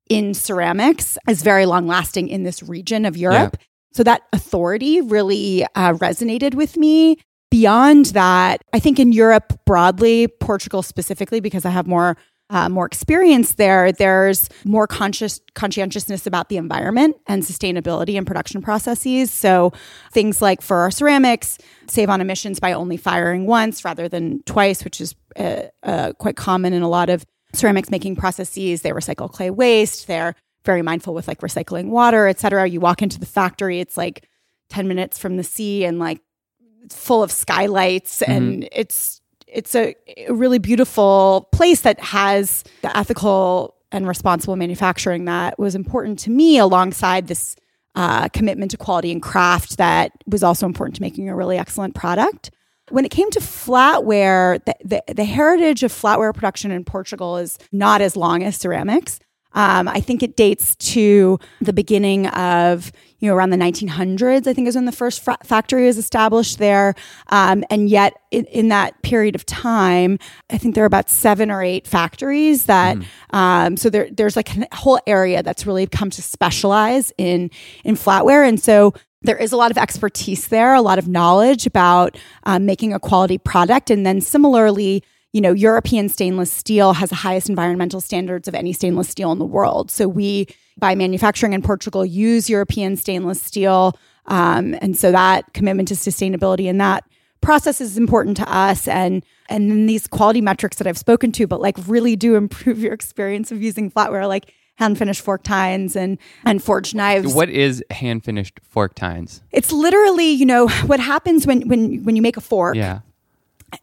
[0.09, 3.57] in ceramics is very long lasting in this region of Europe.
[3.59, 3.65] Yeah.
[3.93, 7.17] So that authority really uh, resonated with me.
[7.49, 12.17] Beyond that, I think in Europe broadly, Portugal specifically, because I have more
[12.49, 18.61] uh, more experience there, there's more conscious conscientiousness about the environment and sustainability and production
[18.61, 19.31] processes.
[19.31, 19.73] So
[20.11, 24.83] things like for our ceramics, save on emissions by only firing once rather than twice,
[24.83, 28.83] which is uh, uh, quite common in a lot of ceramics making processes.
[28.83, 30.05] They recycle clay waste.
[30.05, 32.67] They're very mindful with like recycling water, et cetera.
[32.67, 34.27] You walk into the factory, it's like
[34.69, 36.21] 10 minutes from the sea and like
[36.91, 38.31] full of skylights mm-hmm.
[38.31, 39.21] and it's
[39.55, 39.95] it's a,
[40.29, 46.57] really beautiful place that has the ethical and responsible manufacturing that was important to me
[46.57, 47.55] alongside this
[47.95, 51.95] uh, commitment to quality and craft that was also important to making a really excellent
[51.95, 52.51] product.
[52.89, 57.57] When it came to flatware, the, the, the heritage of flatware production in Portugal is
[57.71, 59.19] not as long as ceramics.
[59.55, 64.53] Um, I think it dates to the beginning of, you know, around the 1900s, I
[64.53, 66.93] think is when the first fra- factory was established there.
[67.29, 71.49] Um, and yet, in, in, that period of time, I think there are about seven
[71.49, 73.05] or eight factories that, mm.
[73.31, 77.49] um, so there, there's like a whole area that's really come to specialize in,
[77.85, 78.47] in flatware.
[78.47, 82.65] And so there is a lot of expertise there, a lot of knowledge about um,
[82.65, 83.89] making a quality product.
[83.89, 85.03] And then similarly,
[85.35, 89.37] you know, European stainless steel has the highest environmental standards of any stainless steel in
[89.37, 89.91] the world.
[89.91, 93.99] So we, by manufacturing in Portugal, use European stainless steel.
[94.27, 97.03] Um, and so that commitment to sustainability and that
[97.41, 98.87] process is important to us.
[98.87, 102.79] And and then these quality metrics that I've spoken to, but like really do improve
[102.79, 107.35] your experience of using flatware, like hand finished fork tines and and forged knives.
[107.35, 109.41] What is hand finished fork tines?
[109.51, 112.77] It's literally, you know, what happens when when when you make a fork.
[112.77, 113.01] Yeah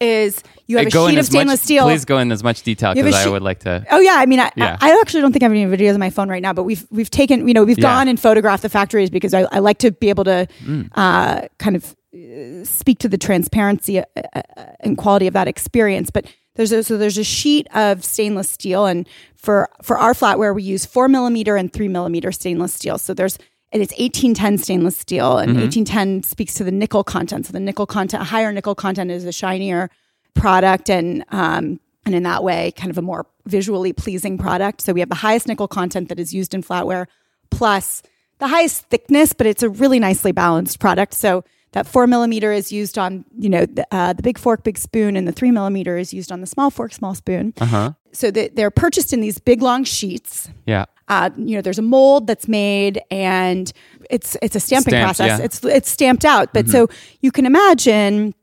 [0.00, 1.84] is you have go a sheet of stainless much, steel.
[1.84, 3.84] Please go in as much detail because I would like to.
[3.90, 4.76] Oh yeah, I mean, I, yeah.
[4.80, 6.64] I, I, actually don't think I have any videos on my phone right now, but
[6.64, 7.82] we've we've taken, you know, we've yeah.
[7.82, 10.88] gone and photographed the factories because I, I like to be able to mm.
[10.94, 14.42] uh, kind of uh, speak to the transparency uh, uh,
[14.80, 16.10] and quality of that experience.
[16.10, 20.54] But there's a, so there's a sheet of stainless steel, and for for our flatware
[20.54, 22.98] we use four millimeter and three millimeter stainless steel.
[22.98, 23.38] So there's
[23.72, 25.62] and it's 1810 stainless steel and mm-hmm.
[25.62, 27.46] 1810 speaks to the nickel content.
[27.46, 29.90] So the nickel content higher nickel content is a shinier
[30.34, 34.82] product and um, and in that way kind of a more visually pleasing product.
[34.82, 37.06] So we have the highest nickel content that is used in flatware
[37.50, 38.02] plus
[38.38, 41.14] the highest thickness but it's a really nicely balanced product.
[41.14, 44.76] So that four millimeter is used on you know the, uh, the big fork big
[44.76, 47.54] spoon and the three millimeter is used on the small fork small spoon.
[47.58, 47.92] Uh-huh.
[48.12, 50.50] so they're purchased in these big long sheets.
[50.66, 53.70] Yeah uh, you know, there's a mold that's made, and
[54.08, 55.38] it's it's a stamping Stamped, process.
[55.38, 55.44] Yeah.
[55.44, 56.54] It's it's stamped out.
[56.54, 56.72] But mm-hmm.
[56.72, 56.88] so
[57.20, 58.34] you can imagine,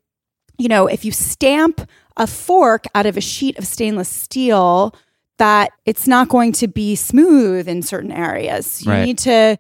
[0.60, 1.82] you know, if you stamp
[2.18, 4.94] a fork out of a sheet of stainless steel,
[5.40, 8.86] that it's not going to be smooth in certain areas.
[8.86, 9.06] You right.
[9.06, 9.58] need to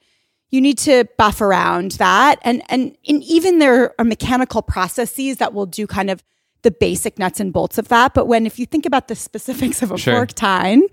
[0.52, 2.40] you need to buff around that.
[2.42, 6.24] And, and, and even there are mechanical processes that will do kind of
[6.62, 8.14] the basic nuts and bolts of that.
[8.14, 10.14] But when, if you think about the specifics of a Sure.
[10.16, 10.84] fork tine,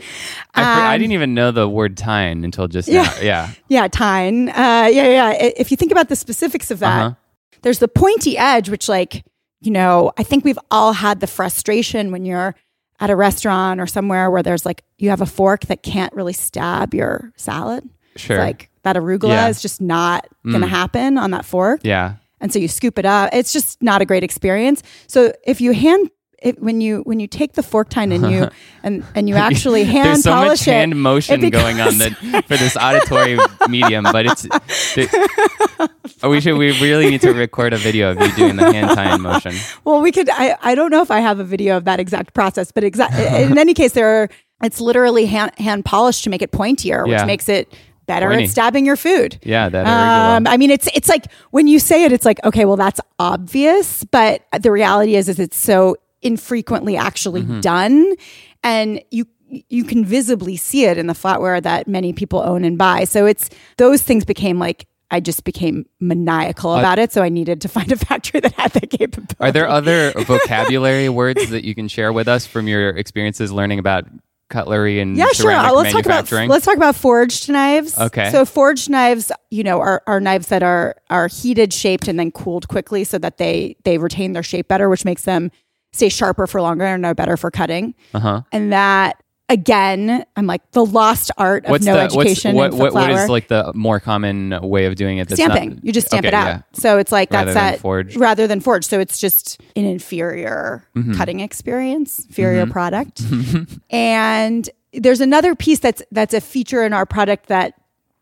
[0.54, 3.02] I, I um, didn't even know the word tine until just Yeah.
[3.02, 3.14] now.
[3.20, 3.50] Yeah.
[3.68, 5.32] yeah, tine, uh, yeah, yeah.
[5.32, 7.14] If you think about the specifics of that, Uh-huh.
[7.62, 9.24] there's the pointy edge, which, like,
[9.60, 12.54] you know, I think we've all had the frustration when you're
[13.00, 16.32] at a restaurant or somewhere where there's like, you have a fork that can't really
[16.32, 17.88] stab your salad.
[18.16, 18.36] Sure.
[18.36, 19.48] It's like that arugula Yeah.
[19.48, 21.80] is just not going to happen on that fork.
[21.82, 22.14] yeah.
[22.40, 23.30] And so you scoop it up.
[23.32, 24.82] It's just not a great experience.
[25.06, 26.10] So if you hand
[26.42, 28.48] it, when you when you take the fork tine and you
[28.82, 32.12] and and you actually hand There's so polish much hand motion it going on that
[32.46, 34.42] for this auditory medium, but it's.
[34.42, 35.90] the-
[36.28, 36.56] we should.
[36.58, 39.54] We really need to record a video of you doing the hand tying motion.
[39.84, 40.28] Well, we could.
[40.30, 43.14] I, I don't know if I have a video of that exact process, but exact.
[43.50, 44.28] in any case, there are.
[44.62, 47.24] It's literally hand hand polished to make it pointier, which Yeah.
[47.26, 47.72] makes it
[48.06, 48.44] better Pointy.
[48.44, 49.38] at stabbing your food.
[49.42, 49.86] Yeah, that.
[49.86, 53.00] Um, I mean, it's it's like when you say it, it's like okay, well, that's
[53.18, 57.60] obvious, but the reality is, is it's so infrequently actually Mm-hmm.
[57.60, 58.14] done,
[58.62, 59.26] and you
[59.68, 63.04] you can visibly see it in the flatware that many people own and buy.
[63.04, 64.86] So it's those things became like.
[65.08, 68.72] I just became maniacal about it, so I needed to find a factory that had
[68.72, 69.36] that capability.
[69.38, 73.78] Are there other vocabulary words that you can share with us from your experiences learning
[73.78, 74.06] about
[74.48, 75.50] cutlery and yeah, sure.
[75.50, 77.98] Let's talk about let's talk about forged knives.
[77.98, 78.30] Okay.
[78.30, 82.30] So forged knives, you know, are, are knives that are are heated, shaped, and then
[82.30, 85.50] cooled quickly so that they they retain their shape better, which makes them
[85.92, 87.94] stay sharper for longer and are better for cutting.
[88.14, 88.42] uh-huh.
[88.52, 92.56] And that again, I'm like the lost art of What's no the education.
[92.56, 95.28] what's, what, what, what is like the more common way of doing it?
[95.28, 95.74] That's stamping.
[95.76, 96.46] Not, you just stamp Okay, it out.
[96.46, 96.62] yeah.
[96.72, 98.16] So it's like Rather that's than that forged.
[98.16, 98.88] rather than forged.
[98.88, 101.14] So it's just an inferior Mm-hmm.
[101.14, 103.22] cutting experience, inferior product.
[103.90, 107.74] and there's another piece that's that's a feature in our product that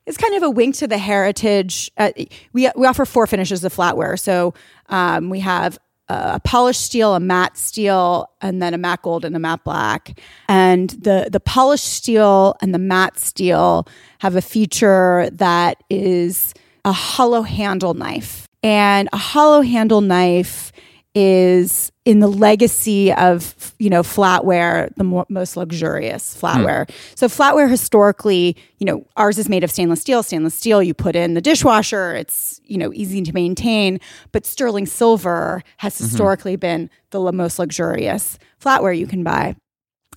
[0.06, 1.90] is kind of a wink to the heritage.
[1.96, 2.10] Uh,
[2.52, 4.18] we we offer four finishes of flatware.
[4.18, 4.54] So
[4.88, 5.78] um, we have
[6.08, 10.18] a polished steel, a matte steel, and then a matte gold and a matte black.
[10.48, 13.86] And the the polished steel and the matte steel
[14.18, 18.48] have a feature that is a hollow handle knife.
[18.62, 20.72] And a hollow handle knife
[21.14, 26.88] is in the legacy of you know flatware the mo- most luxurious flatware.
[26.88, 26.96] Hmm.
[27.14, 31.16] So flatware historically you know ours is made of stainless steel stainless steel you put
[31.16, 34.00] in the dishwasher it's you know easy to maintain
[34.32, 36.04] but sterling silver has mm-hmm.
[36.04, 39.54] historically been the most luxurious flatware you can buy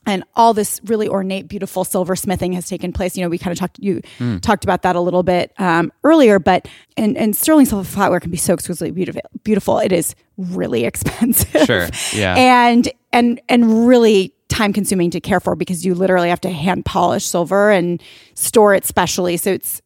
[0.08, 3.18] and all this really ornate, beautiful silversmithing has taken place.
[3.18, 4.02] You know, we kind of talked you
[4.40, 8.32] talked about that a little bit um, earlier, but and, and sterling silver flatware can
[8.32, 9.22] be so exquisitely beautiful.
[9.44, 11.66] Beautiful, it is really expensive.
[11.66, 12.36] Sure, yeah.
[12.36, 16.86] and and and really time consuming to care for because you literally have to hand
[16.86, 18.02] polish silver and
[18.34, 19.36] store it specially.
[19.36, 19.82] So it's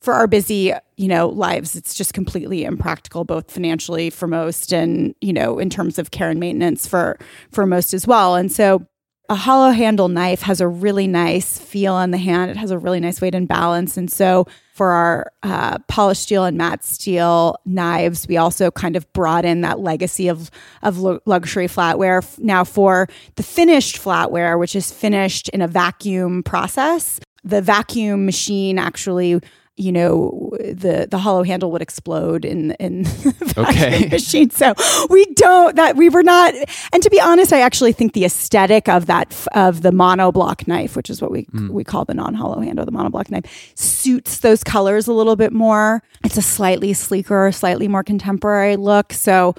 [0.00, 5.14] for our busy, you know, lives, it's just completely impractical, both financially for most and,
[5.20, 7.18] you know, in terms of care and maintenance for
[7.50, 8.36] for most as well.
[8.36, 8.86] And so
[9.30, 12.50] a hollow handle knife has a really nice feel on the hand.
[12.50, 13.96] It has a really nice weight and balance.
[13.96, 19.10] And so for our uh, polished steel and matte steel knives, we also kind of
[19.14, 20.50] brought in that legacy of
[20.82, 22.38] of luxury flatware.
[22.38, 28.78] Now for the finished flatware, which is finished in a vacuum process, the vacuum machine
[28.78, 29.40] actually
[29.76, 34.08] you know the the hollow handle would explode in in the Okay.
[34.12, 34.72] machine so
[35.10, 36.54] we don't that we were not
[36.92, 40.94] and to be honest i actually think the aesthetic of that of the monoblock knife
[40.94, 41.72] which is what we Hmm.
[41.72, 46.02] we call the non-hollow handle the monoblock knife suits those colors a little bit more
[46.24, 49.54] it's a slightly sleeker slightly more contemporary look so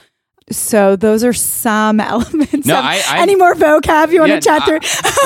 [0.51, 4.41] so those are some elements No, I- I- any more vocab you want Yeah, to
[4.41, 4.79] chat I- through?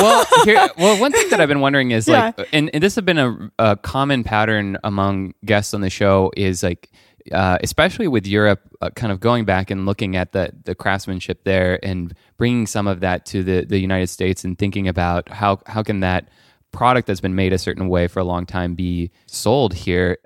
[0.03, 3.03] well, here, well, one thing that I've been wondering is like, and, and this has
[3.03, 6.89] been a, a common pattern among guests on the show is like,
[7.33, 11.43] uh, especially with Europe, uh, kind of going back and looking at the the craftsmanship
[11.43, 15.59] there and bringing some of that to the the United States and thinking about how
[15.67, 16.29] how can that
[16.71, 20.17] product that's been made a certain way for a long time be sold here.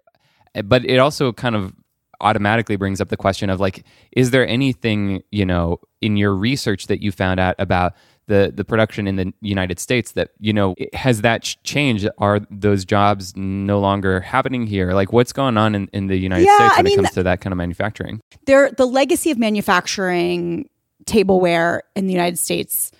[0.63, 1.73] But it also kind of
[2.23, 3.83] automatically brings up the question of like
[4.13, 7.93] is there anything you know in your research that you found out about
[8.27, 12.07] the the production in the United States that you know has that changed?
[12.17, 14.93] Are those jobs no longer happening here?
[14.93, 17.11] Like what's going on in, in the United Yeah, States I when mean- it comes
[17.15, 18.21] to that kind of manufacturing?
[18.45, 20.69] There the legacy of manufacturing
[21.05, 22.91] tableware in the United States,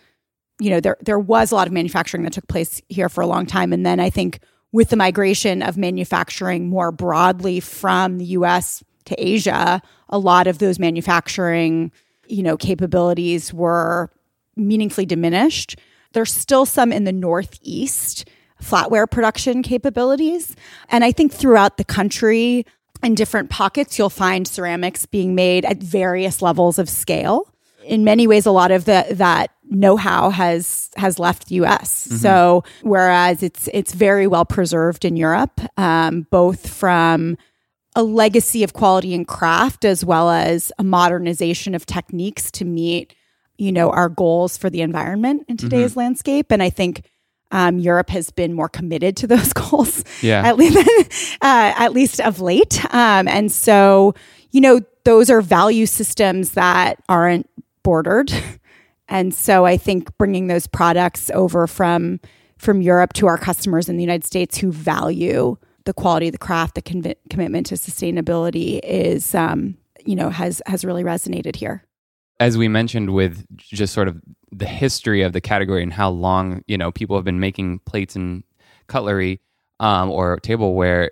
[0.60, 3.28] you know, there there was a lot of manufacturing that took place here for a
[3.28, 3.72] long time.
[3.72, 4.40] And then I think
[4.74, 10.60] with the migration of manufacturing more broadly from the US to Asia, a lot of
[10.60, 11.92] those manufacturing,
[12.28, 14.10] you know, capabilities were
[14.56, 15.78] meaningfully diminished.
[16.14, 18.30] There's still some in the Northeast
[18.62, 20.56] flatware production capabilities.
[20.90, 22.66] And I think throughout the country,
[23.04, 27.54] in different pockets, you'll find ceramics being made at various levels of scale.
[27.84, 32.08] In many ways, a lot of the, that know-how has has left the U.S.
[32.08, 32.18] Mm-hmm.
[32.18, 37.38] So whereas it's it's very well preserved in Europe, um, both from
[37.96, 43.14] a legacy of quality and craft as well as a modernization of techniques to meet
[43.58, 46.00] you know our goals for the environment in today's mm-hmm.
[46.00, 47.04] landscape and i think
[47.54, 50.42] um, Europe has been more committed to those goals, yeah.
[50.46, 50.76] at least
[51.42, 52.84] uh, at least of late.
[52.94, 54.16] Um, and so,
[54.52, 57.50] you know, those are value systems that aren't
[57.84, 58.34] bordered.
[59.10, 62.22] And so, I think bringing those products over from
[62.58, 66.38] from Europe to our customers in the United States who value the quality of the
[66.38, 71.84] craft, the conv- commitment to sustainability is, um, you know, has has really resonated here.
[72.40, 74.20] As we mentioned, with just sort of
[74.52, 78.16] the history of the category and how long you know people have been making plates
[78.16, 78.44] and
[78.88, 79.42] cutlery
[79.80, 81.12] um, or tableware,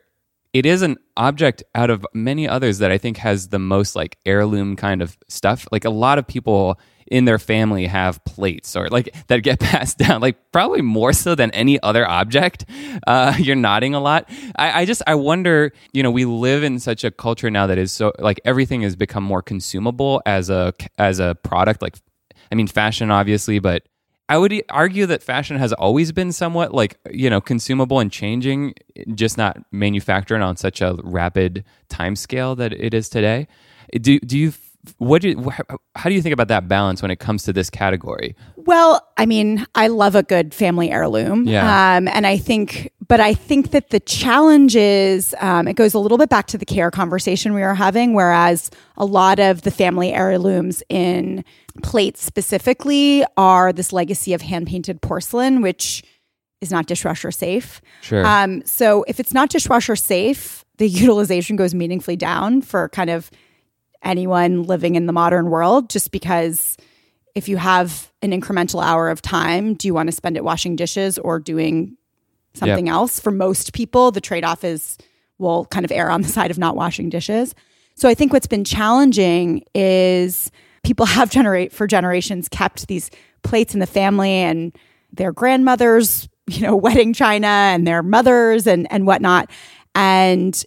[0.53, 4.17] it is an object out of many others that I think has the most like
[4.25, 5.67] heirloom kind of stuff.
[5.71, 9.97] Like a lot of people in their family have plates or like that get passed
[9.97, 12.65] down, like probably more so than any other object.
[13.07, 14.29] Uh, you're nodding a lot.
[14.57, 17.77] I, I just, I wonder, you know, we live in such a culture now that
[17.77, 21.81] is so like everything has become more consumable as a, as a product.
[21.81, 21.97] Like,
[22.51, 23.83] I mean, fashion obviously, but
[24.31, 28.75] I would argue that fashion has always been somewhat like, you know, consumable and changing,
[29.13, 33.49] just not manufactured on such a rapid time scale that it is today.
[33.91, 34.53] Do, do you
[34.97, 35.51] what do you,
[35.95, 38.35] how do you think about that balance when it comes to this category?
[38.57, 41.47] Well, I mean, I love a good family heirloom.
[41.47, 41.95] Yeah.
[41.95, 45.99] Um, and I think, but I think that the challenge is, um, it goes a
[45.99, 49.71] little bit back to the care conversation we were having, whereas a lot of the
[49.71, 51.43] family heirlooms in
[51.83, 56.03] plates specifically are this legacy of hand painted porcelain, which
[56.61, 57.81] is not dishwasher safe.
[58.01, 58.25] Sure.
[58.25, 63.29] Um, so if it's not dishwasher safe, the utilization goes meaningfully down for kind of
[64.03, 66.77] anyone living in the modern world just because
[67.35, 70.75] if you have an incremental hour of time, do you want to spend it washing
[70.75, 71.97] dishes or doing
[72.53, 72.93] something yep.
[72.93, 73.19] else?
[73.19, 74.97] For most people, the trade off is
[75.37, 77.55] will kind of err on the side of not washing dishes.
[77.95, 80.51] So I think what's been challenging is
[80.83, 83.09] people have generate for generations kept these
[83.43, 84.77] plates in the family and
[85.11, 89.49] their grandmothers, you know, wedding china and their mothers and and whatnot.
[89.95, 90.63] And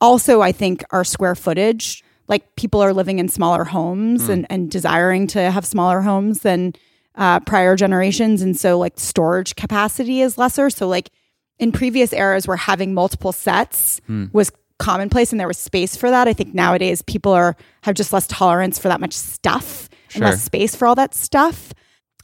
[0.00, 4.30] also I think our square footage like people are living in smaller homes mm.
[4.30, 6.74] and, and desiring to have smaller homes than
[7.14, 8.42] uh, prior generations.
[8.42, 10.70] And so, like, storage capacity is lesser.
[10.70, 11.10] So, like,
[11.58, 14.32] in previous eras where having multiple sets mm.
[14.32, 16.26] was commonplace and there was space for that.
[16.26, 20.22] I think nowadays people are have just less tolerance for that much stuff sure.
[20.22, 21.72] and less space for all that stuff.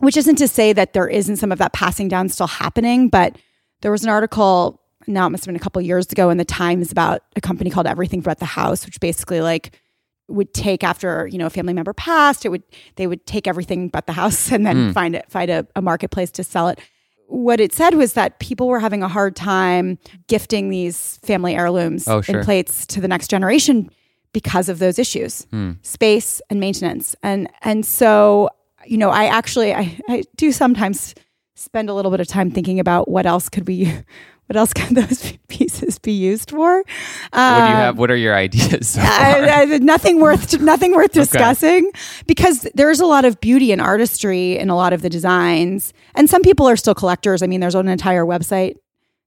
[0.01, 3.37] Which isn't to say that there isn't some of that passing down still happening, but
[3.81, 6.45] there was an article now it must have been a couple years ago in the
[6.45, 9.79] Times about a company called Everything But the House, which basically like
[10.29, 12.63] would take after you know a family member passed it would
[12.97, 14.95] they would take everything but the house and then mm.
[14.95, 16.79] find it find a, a marketplace to sell it
[17.27, 22.09] what it said was that people were having a hard time gifting these family heirlooms
[22.09, 22.37] oh, sure.
[22.37, 23.91] and plates to the next generation
[24.33, 25.77] because of those issues mm.
[25.85, 28.49] space and maintenance and and so
[28.87, 31.15] you know i actually I, I do sometimes
[31.55, 33.93] spend a little bit of time thinking about what else could we
[34.49, 36.79] what else can those pieces be used for?
[37.33, 37.95] Um, what do you have?
[37.95, 38.89] Um, what are your ideas?
[38.89, 42.01] So I, I, nothing worth nothing worth discussing okay.
[42.27, 46.29] because there's a lot of beauty and artistry in a lot of the designs, and
[46.29, 47.43] some people are still collectors.
[47.43, 48.77] I mean, there's an entire website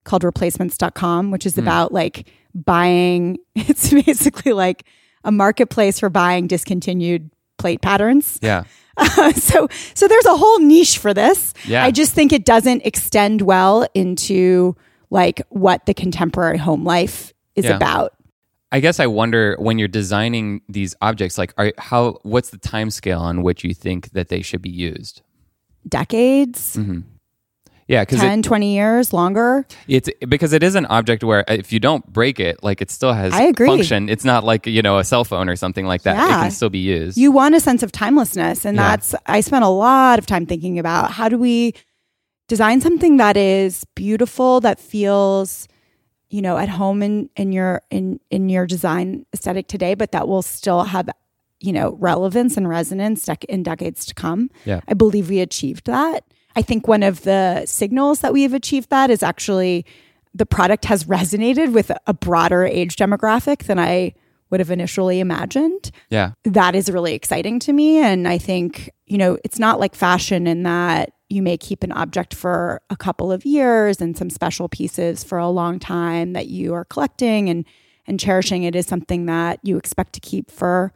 [0.04, 1.60] called replacements.com, which is mm.
[1.60, 3.38] about like buying.
[3.56, 4.86] It's basically like
[5.24, 8.40] a marketplace for buying discontinued plate patterns.
[8.42, 8.64] Yeah.
[8.98, 11.54] Uh, so so there's a whole niche for this.
[11.66, 11.84] Yeah.
[11.84, 14.76] I just think it doesn't extend well into
[15.12, 17.76] like what the contemporary home life is yeah.
[17.76, 18.14] about.
[18.72, 22.90] I guess I wonder when you're designing these objects, like, are, how what's the time
[22.90, 25.22] scale on which you think that they should be used?
[25.88, 26.78] Decades.
[26.78, 27.02] Mm-hmm.
[27.88, 29.66] Yeah, because 10, 20 years longer.
[29.90, 33.12] It's because it is an object where if you don't break it, like it still
[33.12, 33.68] has I agree.
[33.68, 34.08] function.
[34.08, 36.16] It's not like, you know, a cell phone or something like that.
[36.16, 36.28] Yeah.
[36.28, 37.18] It can still be used.
[37.18, 38.64] You want a sense of timelessness.
[38.64, 38.92] And yeah.
[38.92, 41.74] that's, I spent a lot of time thinking about how do we
[42.52, 45.70] design something that is beautiful that feels
[46.30, 50.28] you know at home in in your in in your design aesthetic today but that
[50.28, 51.10] will still have
[51.62, 54.50] you know relevance and resonance dec- in decades to come.
[54.66, 54.82] Yeah.
[54.86, 56.26] I believe we achieved that.
[56.54, 59.86] I think one of the signals that we have achieved that is actually
[60.34, 64.14] the product has resonated with a broader age demographic than i
[64.50, 65.92] would have initially imagined.
[66.10, 66.32] Yeah.
[66.44, 70.48] That is really exciting to me and i think you know it's not like fashion
[70.48, 74.68] in that you may keep an object for a couple of years and some special
[74.68, 77.66] pieces for a long time that you are collecting and
[78.08, 80.92] and cherishing it is something that you expect to keep for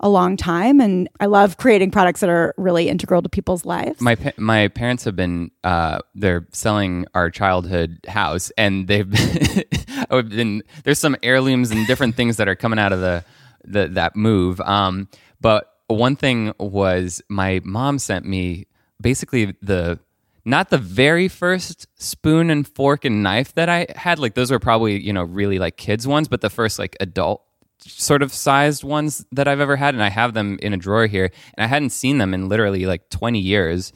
[0.00, 4.00] a long time and I love creating products that are really integral to people's lives.
[4.00, 9.08] My pa- my parents have been uh, they're selling our childhood house and they've
[10.10, 13.24] been there's some heirlooms and different things that are coming out of the,
[13.64, 14.60] the that move.
[14.62, 15.08] Um,
[15.40, 18.66] but one thing was my mom sent me
[19.00, 19.98] basically the
[20.44, 24.18] not the very first spoon and fork and knife that I had.
[24.18, 27.42] Like those were probably you know really like kids ones, but the first like adult
[27.82, 31.06] sort of sized ones that I've ever had, and I have them in a drawer
[31.06, 31.30] here.
[31.54, 33.92] And I hadn't seen them in literally like 20 years,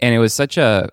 [0.00, 0.90] and it was such a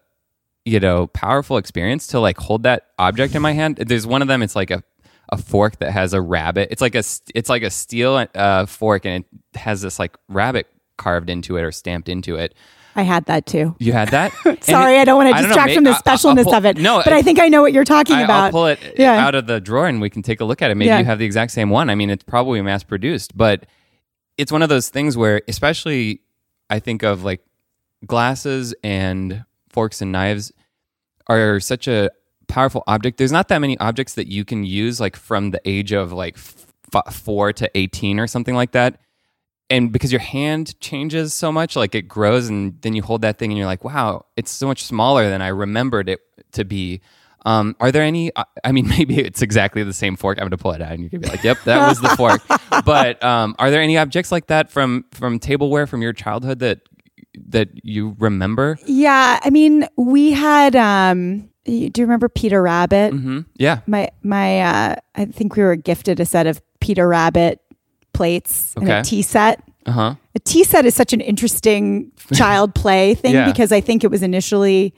[0.66, 3.78] you know powerful experience to like hold that object in my hand.
[3.78, 4.42] There's one of them.
[4.42, 4.84] It's like a
[5.30, 6.70] a fork that has a rabbit.
[6.72, 7.04] It's like a
[7.34, 11.64] it's like a steel uh, fork, and it has this like rabbit carved into it
[11.64, 12.56] or stamped into it.
[12.98, 13.76] I had that too.
[13.80, 14.32] You had that?
[14.64, 16.44] Sorry, it- I don't want to I know, distract from the I- I'll- I'll specialness
[16.46, 16.78] pull- of it.
[16.78, 18.46] No, but I think I know what you're talking I, about.
[18.54, 19.26] will pull it Yeah.
[19.26, 20.76] out of the drawer and we can take a look at it.
[20.76, 21.00] Maybe Yeah.
[21.00, 21.90] you have the exact same one.
[21.90, 23.66] I mean, it's probably mass produced, but
[24.38, 26.22] it's one of those things where, especially,
[26.70, 27.42] I think of like
[28.06, 30.52] glasses and forks and knives
[31.28, 32.10] are such a
[32.48, 33.18] powerful object.
[33.18, 36.38] There's not that many objects that you can use like from the age of like
[36.38, 39.00] f- four to 18 or something like that.
[39.70, 43.40] And because your hand changes so much, like it grows, and then you hold that
[43.40, 46.20] thing and you're like, wow, it's so much smaller than I remembered it
[46.52, 47.02] to be.
[47.48, 48.32] Um, are there any?
[48.64, 50.38] I- mean, maybe it's exactly the same fork.
[50.38, 52.10] I'm going to pull it out, and you can be like, "Yep, that was the
[52.10, 52.42] fork."
[52.86, 56.82] But um, are there any objects like that from from tableware from your childhood that
[57.50, 58.78] that you remember?
[58.86, 60.76] yeah, I mean, we had.
[60.76, 63.12] um Do you remember Peter Rabbit?
[63.14, 63.80] hmm Yeah.
[63.88, 64.62] My my.
[64.62, 67.60] uh I think we were gifted a set of Peter Rabbit
[68.16, 69.00] plates and Okay.
[69.00, 69.62] a tea set.
[69.86, 70.16] Uh huh.
[70.36, 73.46] A tea set is such an interesting child play thing Yeah.
[73.52, 74.94] because I think it was initially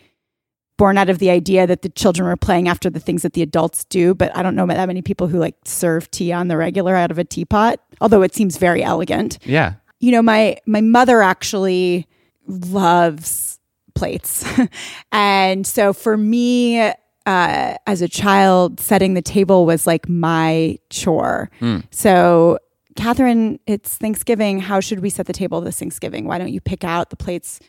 [0.78, 3.42] born out of the idea that the children were playing after the things that the
[3.42, 4.14] adults do.
[4.14, 7.12] But I don't know that many people who like serve tea on the regular out
[7.12, 9.40] of a teapot, although it seems very elegant.
[9.44, 9.74] Yeah.
[10.00, 12.08] You know, my my mother actually
[12.48, 13.60] loves
[13.96, 14.46] plates,
[15.12, 16.92] and so for me.
[17.26, 21.50] Uh, as a child, setting the table was like my chore.
[21.92, 22.58] So
[22.98, 24.60] Kathryn, it's Thanksgiving.
[24.60, 26.26] How should we set the table this Thanksgiving?
[26.26, 27.60] Why don't you pick out the plates,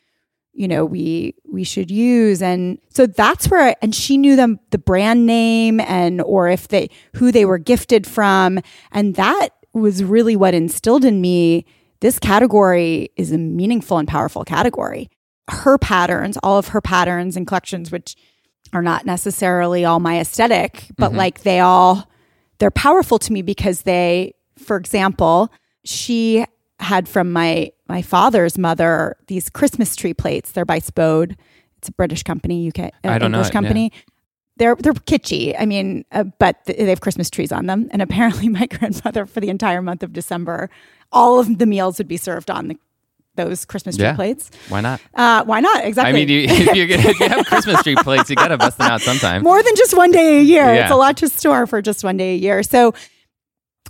[0.52, 2.42] you know, we we should use?
[2.42, 6.68] And so that's where I, and she knew them the brand name and or if
[6.68, 8.58] they who they were gifted from.
[8.90, 11.64] And that was really what instilled in me
[12.00, 15.10] this category is a meaningful and powerful category.
[15.50, 18.16] Her patterns, all of her patterns and collections, which
[18.72, 21.18] are not necessarily all my aesthetic, but mm-hmm.
[21.18, 22.08] like they all
[22.58, 25.50] they're powerful to me because they for example
[25.84, 26.44] she
[26.80, 31.36] had from my my father's mother these christmas tree plates they're by spode
[31.78, 33.92] it's a british company uk uh, I don't know english it, company
[34.56, 38.02] they're they're kitschy i mean uh, but th- they have christmas trees on them and
[38.02, 40.68] apparently my grandmother for the entire month of december
[41.12, 42.76] all of the meals would be served on the
[43.36, 44.16] those christmas tree Yeah.
[44.16, 45.00] plates Why not?
[45.14, 48.28] uh, why not exactly I mean, you, if, you, if you have Christmas tree plates,
[48.30, 49.42] you got to bust them out sometime.
[49.50, 50.74] more than just one day a year.
[50.74, 52.64] It's a lot to store for just one day a year.
[52.64, 52.94] So,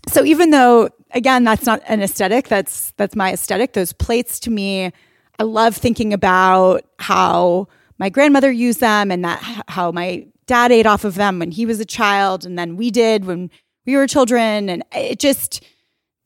[0.09, 3.73] so even though again that's not an aesthetic, that's that's my aesthetic.
[3.73, 4.93] Those plates to me,
[5.39, 10.87] I love thinking about how my grandmother used them and that how my dad ate
[10.87, 13.51] off of them when he was a child, and then we did when
[13.87, 15.65] we were children, and it just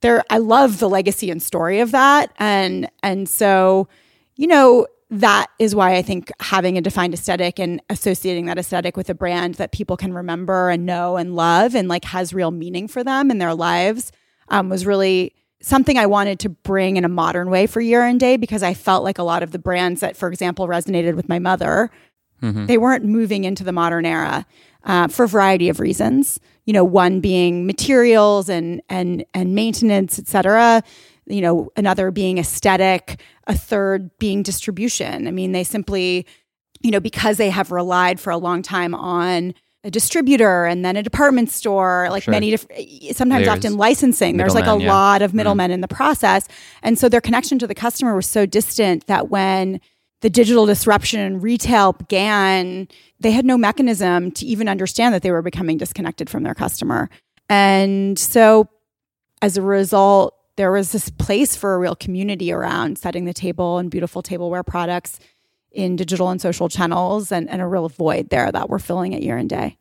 [0.01, 0.23] there.
[0.31, 3.89] I love the legacy and story of that, and and so
[4.37, 8.97] you know that is why I think having a defined aesthetic and associating that aesthetic
[8.97, 12.51] with a brand that people can remember and know and love and like has real
[12.51, 14.11] meaning for them in their lives
[14.49, 18.19] um, was really something I wanted to bring in a modern way for Year and
[18.19, 21.29] Day because I felt like a lot of the brands that, for example, resonated with
[21.29, 21.91] my mother,
[22.67, 24.47] they weren't moving into the modern era
[24.85, 26.41] uh, for a variety of reasons.
[26.65, 30.83] You know, one being materials and and and maintenance, et cetera
[31.33, 35.27] you know, another being aesthetic, a third being distribution.
[35.27, 36.27] I mean, they simply,
[36.81, 39.55] you know, because they have relied for a long time on
[39.85, 42.33] a distributor and then a department store, like Sure.
[42.33, 43.59] many different, sometimes Layers.
[43.59, 44.37] often licensing.
[44.37, 44.93] There's like a yeah.
[44.93, 45.39] lot of mm-hmm.
[45.39, 46.47] middlemen in the process.
[46.83, 49.81] And so their connection to the customer was so distant that when
[50.21, 52.87] the digital disruption in retail began,
[53.19, 57.11] they had no mechanism to even understand that they were becoming disconnected from their customer.
[57.49, 58.69] And so
[59.41, 63.79] as a result, there was this place for a real community around setting the table
[63.79, 65.19] and beautiful tableware products
[65.71, 69.23] in digital and social channels and, and a real void there that we're filling at
[69.23, 69.77] year and day.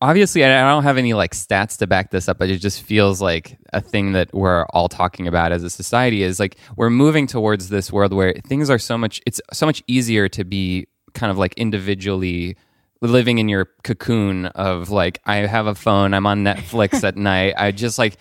[0.00, 2.82] Obviously, I I don't have any like stats to back this up, but it just
[2.82, 6.90] feels like a thing that we're all talking about as a society is like we're
[6.90, 10.86] moving towards this world where things are so much, it's so much easier to be
[11.14, 12.56] kind of like individually
[13.04, 17.54] living in your cocoon of like I have a phone, I'm on Netflix at night.
[17.56, 18.16] I just like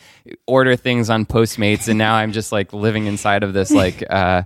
[0.48, 4.44] order things on Postmates and now I'm just like living inside of this like uh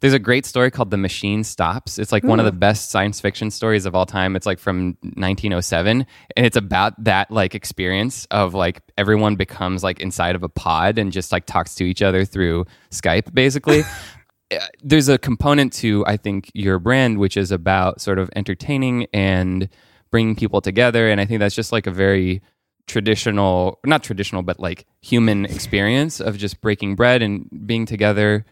[0.00, 1.98] there's a great story called The Machine Stops.
[1.98, 2.28] It's like Ooh.
[2.28, 4.34] one of the best science fiction stories of all time.
[4.34, 10.00] It's like from 1907 and it's about that like experience of like everyone becomes like
[10.00, 13.82] inside of a pod and just like talks to each other through Skype basically.
[14.50, 19.06] Uh, there's a component to I think your brand which is about sort of entertaining
[19.12, 19.68] and
[20.10, 22.42] bringing people together and I think that's just like a very
[22.86, 28.44] traditional not traditional but like human experience of just breaking bread and being together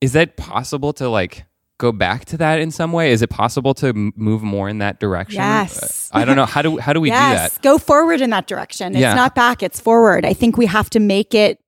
[0.00, 1.44] is that possible to like
[1.78, 3.12] go back to that in some way?
[3.12, 5.36] Is it possible to move more in that direction?
[5.36, 6.10] Yes.
[6.12, 6.44] Uh, I don't know.
[6.44, 7.50] How do how do we yes.
[7.50, 7.62] do that?
[7.62, 8.92] Go forward in that direction.
[8.92, 9.14] It's yeah.
[9.14, 10.24] not back, it's forward.
[10.24, 11.60] I think we have to make it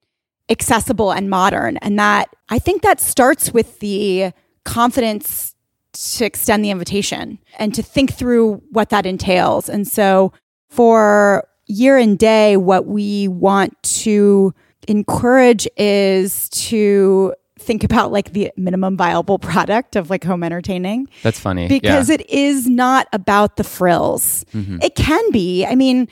[0.51, 1.77] accessible and modern.
[1.79, 4.33] And that I think that starts with the
[4.65, 5.55] confidence
[5.93, 9.69] to extend the invitation and to think through what that entails.
[9.69, 10.33] And so
[10.69, 14.55] for year and day, what we want to
[14.89, 21.09] encourage is to think about like the minimum viable product of like home entertaining.
[21.23, 21.69] That's funny.
[21.69, 22.17] Because yeah.
[22.17, 24.45] it is not about the frills.
[24.55, 24.79] Mm-hmm.
[24.83, 25.67] It can be.
[25.67, 26.09] I mean,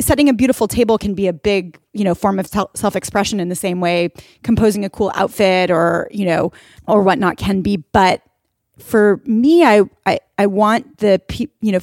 [0.00, 3.54] setting a beautiful table can be a big, you know, form of self-expression in the
[3.54, 4.10] same way
[4.42, 6.52] composing a cool outfit or, you know,
[6.86, 7.76] or whatnot can be.
[7.76, 8.22] But
[8.78, 11.80] for me, I, I, I want the, pe- you know,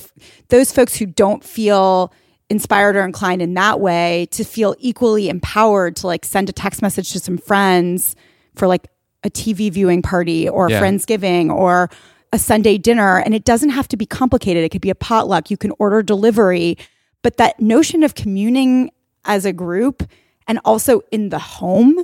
[0.49, 2.14] those folks who don't feel
[2.49, 6.82] inspired or inclined in that way to feel equally empowered to like send a text
[6.82, 8.16] message to some friends
[8.55, 8.88] for like
[9.24, 10.82] a TV viewing party or yeah.
[10.82, 11.89] Friendsgiving or
[12.34, 13.20] a Sunday dinner.
[13.20, 14.64] And it doesn't have to be complicated.
[14.64, 15.49] It could be a potluck.
[15.49, 16.78] You can order delivery.
[17.22, 18.91] But that notion of communing
[19.26, 20.03] as a group
[20.47, 22.03] and also in the home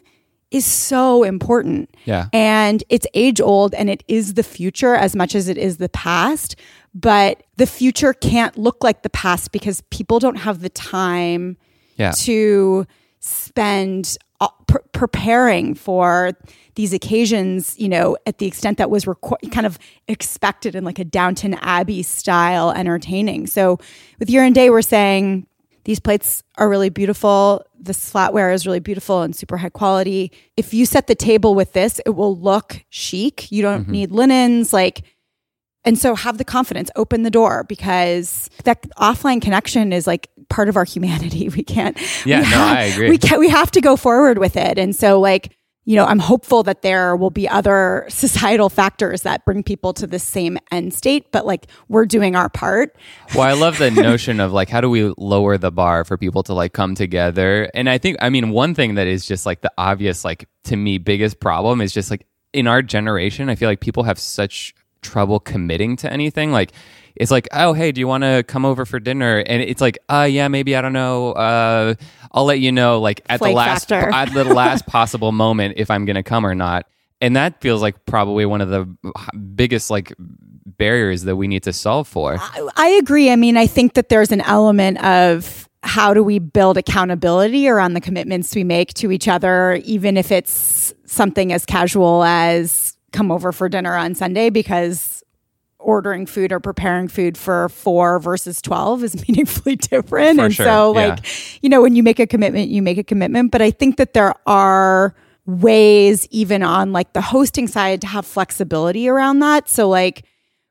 [0.52, 1.94] is so important.
[2.06, 2.28] Yeah.
[2.32, 5.90] And it's age old and it is the future as much as it is the
[5.90, 6.56] past.
[6.94, 11.58] But the future can't look like the past because people don't have the time
[11.98, 12.12] yeah.
[12.12, 12.86] to
[13.28, 16.32] spend uh, pre- preparing for
[16.76, 21.00] these occasions, you know, at the extent that was requ- kind of expected in like
[21.00, 23.48] a Downton Abbey style entertaining.
[23.48, 23.80] So
[24.20, 25.48] with Year and Day, we're saying
[25.86, 27.66] these plates are really beautiful.
[27.80, 30.32] This flatware is really beautiful and super high quality.
[30.56, 33.52] If you set the table with this, it will look chic.
[33.52, 33.92] You don't mm-hmm.
[33.92, 35.04] need linens, like.
[35.88, 40.70] And so have the confidence, open the door because that offline connection is like part
[40.70, 41.50] of our humanity.
[41.58, 41.98] We can't.
[42.26, 43.10] Yeah, we no, have, I agree.
[43.10, 44.78] We can, we have to go forward with it.
[44.78, 45.58] And so like
[45.88, 50.06] you know, I'm hopeful that there will be other societal factors that bring people to
[50.06, 52.94] the same end state, but like we're doing our part.
[53.34, 56.44] Well, I love the notion of like, how do we lower the bar for people
[56.44, 57.72] to like come together?
[57.74, 60.76] And I think, I mean, one thing that is just like the obvious, like to
[60.76, 64.76] me, biggest problem is just like in our generation, I feel like people have such
[65.02, 66.52] trouble committing to anything.
[66.52, 66.72] Like,
[67.16, 69.40] it's like, oh, hey, do you want to come over for dinner?
[69.40, 71.32] And it's like, uh, yeah, maybe I don't know.
[71.32, 71.96] Uh,
[72.32, 75.90] I'll let you know, like at Flake the last at the last possible moment if
[75.90, 76.88] I'm going to come or not.
[77.20, 78.86] And that feels like probably one of the
[79.56, 80.14] biggest like
[80.78, 82.38] barriers that we need to solve for.
[82.40, 83.32] I, I agree.
[83.32, 87.94] I mean, I think that there's an element of how do we build accountability around
[87.94, 93.32] the commitments we make to each other, even if it's something as casual as come
[93.32, 95.24] over for dinner on Sunday because
[95.80, 100.38] ordering food or preparing food for four versus 12 is meaningfully different.
[100.38, 100.66] For and sure.
[100.66, 101.58] so, like, yeah.
[101.62, 103.52] you know, when you make a commitment, you make a commitment.
[103.52, 105.16] But I think that there are
[105.48, 109.68] ways, even on like the hosting side, to have flexibility around that.
[109.68, 110.24] So, like,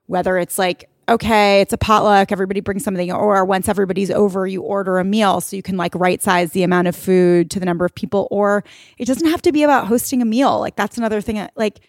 [0.07, 4.63] whether it's like, okay, it's a potluck, everybody brings something, or once everybody's over, you
[4.63, 7.67] order a meal so you can like right size the amount of food to the
[7.67, 8.65] number of people, or
[8.99, 10.61] it doesn't have to be about hosting a meal.
[10.61, 11.49] Like, that's another thing.
[11.57, 11.81] Like,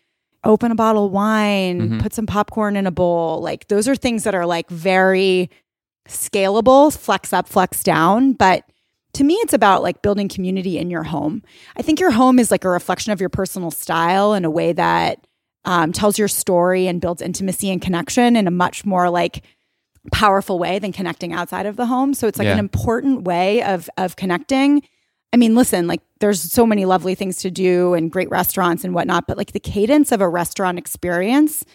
[0.43, 1.99] open a bottle of wine, mm-hmm.
[1.99, 3.41] put some popcorn in a bowl.
[3.41, 5.49] Like those are things that are like very
[6.07, 8.33] scalable, flex up, flex down.
[8.33, 8.63] But
[9.13, 11.43] to me, it's about like building community in your home.
[11.75, 14.73] I think your home is like a reflection of your personal style in a way
[14.73, 15.25] that
[15.65, 19.43] um, tells your story and builds intimacy and connection in a much more like
[20.13, 22.13] powerful way than connecting outside of the home.
[22.13, 22.53] So it's like yeah.
[22.53, 24.81] an important way of of connecting.
[25.33, 28.93] I mean, listen, like there's so many lovely things to do and great restaurants and
[28.93, 31.65] whatnot, but like the cadence of a restaurant experience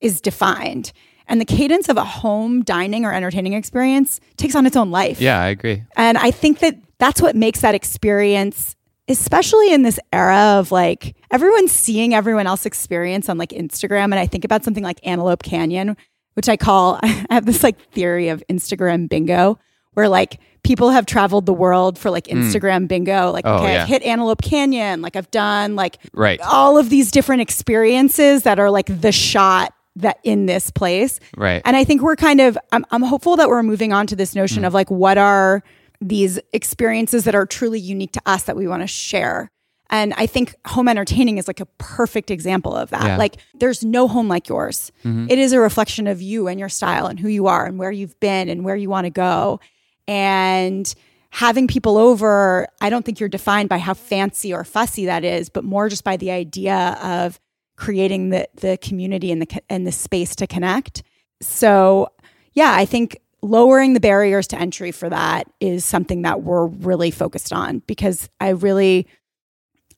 [0.00, 0.92] is defined.
[1.28, 5.20] And the cadence of a home dining or entertaining experience takes on its own life.
[5.20, 5.84] Yeah, I agree.
[5.96, 8.76] And I think that that's what makes that experience,
[9.08, 14.04] especially in this era of like everyone's seeing everyone else experience on like Instagram.
[14.04, 15.96] And I think about something like Antelope Canyon,
[16.34, 19.58] which I call, I have this like theory of Instagram bingo,
[19.94, 22.40] where like people have traveled the world for like hmm.
[22.40, 22.88] Instagram mm.
[22.88, 23.30] bingo.
[23.30, 23.82] Like, oh, okay, yeah.
[23.82, 25.02] I've hit Antelope Canyon.
[25.02, 26.40] Like, I've done like right.
[26.40, 31.20] all of these different experiences that are like the shot that in this place.
[31.36, 31.62] Right.
[31.64, 34.34] And I think we're kind of I'm I'm hopeful that we're moving on to this
[34.34, 35.62] notion of like what are
[36.00, 39.50] these experiences that are truly unique to us that we want to share.
[39.90, 43.04] And I think home entertaining is like a perfect example of that.
[43.04, 43.16] Yeah.
[43.18, 44.90] Like there's no home like yours.
[45.04, 47.90] It is a reflection of you and your style and who you are and where
[47.90, 49.60] you've been and where you want to go.
[50.08, 50.92] And
[51.30, 55.48] having people over, I don't think you're defined by how fancy or fussy that is,
[55.48, 57.38] but more just by the idea of
[57.76, 61.02] creating the the community and the and the space to connect.
[61.40, 62.08] So,
[62.52, 67.10] yeah, I think lowering the barriers to entry for that is something that we're really
[67.10, 69.08] focused on because I really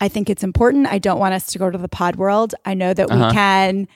[0.00, 0.86] I think it's important.
[0.86, 2.54] I don't want us to go to the pod world.
[2.64, 3.26] I know that Uh-huh.
[3.28, 3.88] we can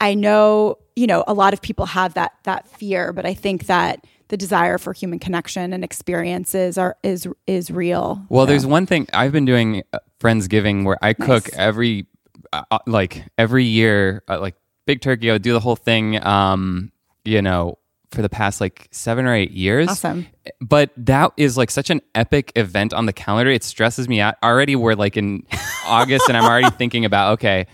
[0.00, 3.66] I know, you know, a lot of people have that that fear, but I think
[3.66, 8.24] that the desire for human connection and experiences are is is real.
[8.28, 11.54] Well, So- there's one thing I've been doing uh, Friendsgiving where I cook Nice.
[11.58, 12.06] every
[12.52, 14.54] uh, uh, like every year uh, like
[14.86, 15.30] big turkey.
[15.30, 16.92] I would do the whole thing um
[17.24, 17.78] you know
[18.10, 19.88] for the past like 7 or 8 years.
[19.88, 20.26] awesome.
[20.60, 23.50] But that is like such an epic event on the calendar.
[23.50, 24.36] It stresses me out.
[24.40, 25.42] Already we're like in
[25.86, 27.66] August and I'm already thinking about okay,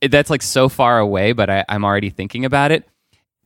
[0.00, 2.88] that's like so far away, but I, I'm already thinking about it.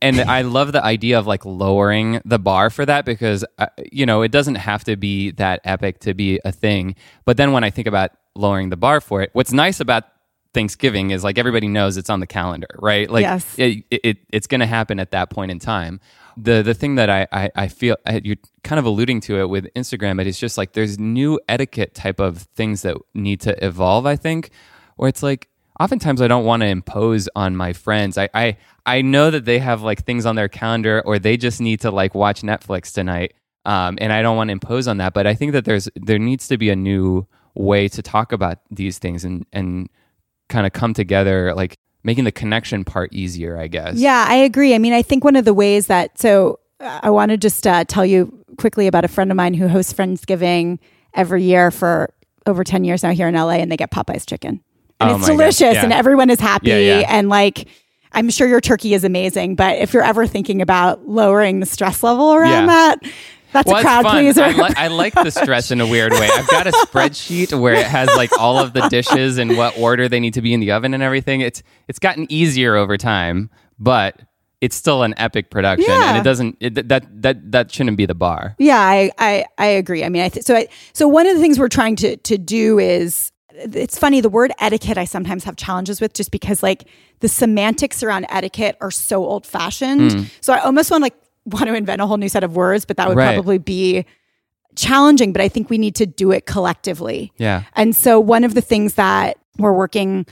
[0.03, 4.07] And I love the idea of like lowering the bar for that because uh, you
[4.07, 6.95] know it doesn't have to be that epic to be a thing.
[7.25, 10.05] But then when I think about lowering the bar for it, what's nice about
[10.55, 13.09] Thanksgiving is like everybody knows it's on the calendar, right?
[13.11, 13.55] Like Yes.
[13.59, 16.01] it, it, it's going to happen at that point in time.
[16.37, 19.49] The the thing that I I, I feel I, you're kind of alluding to it
[19.49, 23.65] with Instagram, it is just like there's new etiquette type of things that need to
[23.65, 24.07] evolve.
[24.07, 24.51] I think,
[24.97, 25.49] where it's like
[25.81, 28.18] oftentimes I don't want to impose on my friends.
[28.18, 28.57] I I
[28.87, 31.91] I know that they have like things on their calendar, or they just need to
[31.91, 35.14] like watch Netflix tonight, um, and I don't want to impose on that.
[35.14, 38.59] But I think that there's there needs to be a new way to talk about
[38.70, 39.89] these things and and
[40.49, 44.74] kind of come together like making the connection part easier i guess Yeah, I agree.
[44.74, 47.85] I mean, I think one of the ways that so I want to just uh,
[47.85, 50.78] tell you quickly about a friend of mine who hosts Friendsgiving
[51.14, 52.12] every year for
[52.47, 54.62] over 10 years now here in LA and they get Popeye's chicken.
[55.01, 55.83] And Oh it's delicious Yeah.
[55.85, 57.07] and everyone is happy Yeah, yeah.
[57.09, 57.69] and like
[58.13, 62.03] I'm sure your turkey is amazing, but if you're ever thinking about lowering the stress
[62.03, 62.67] level around Yeah.
[62.67, 63.03] that,
[63.53, 64.17] that's well, a crowd fun.
[64.17, 64.43] pleaser.
[64.43, 66.29] I, li- I like the stress in a weird way.
[66.33, 70.09] I've got a spreadsheet where it has like all of the dishes and what order
[70.09, 71.41] they need to be in the oven and everything.
[71.41, 73.49] It's it's gotten easier over time,
[73.79, 74.21] but
[74.61, 78.15] it's still an epic production, and it doesn't it, that that that shouldn't be the
[78.15, 78.55] bar.
[78.59, 80.05] Yeah, I, I, I agree.
[80.05, 82.37] I mean, I th- so I, so one of the things we're trying to to
[82.39, 86.85] do is it's funny the word etiquette I sometimes have challenges with just because like
[87.21, 90.13] the semantics around etiquette are so old fashioned.
[90.13, 90.23] Hmm.
[90.41, 91.15] So I almost want like
[91.47, 93.35] want to invent a whole new set of words, but that would Right.
[93.35, 94.05] probably be
[94.77, 95.33] challenging.
[95.33, 97.33] But I think we need to do it collectively.
[97.39, 97.65] Yeah.
[97.75, 100.27] And so one of the things that we're working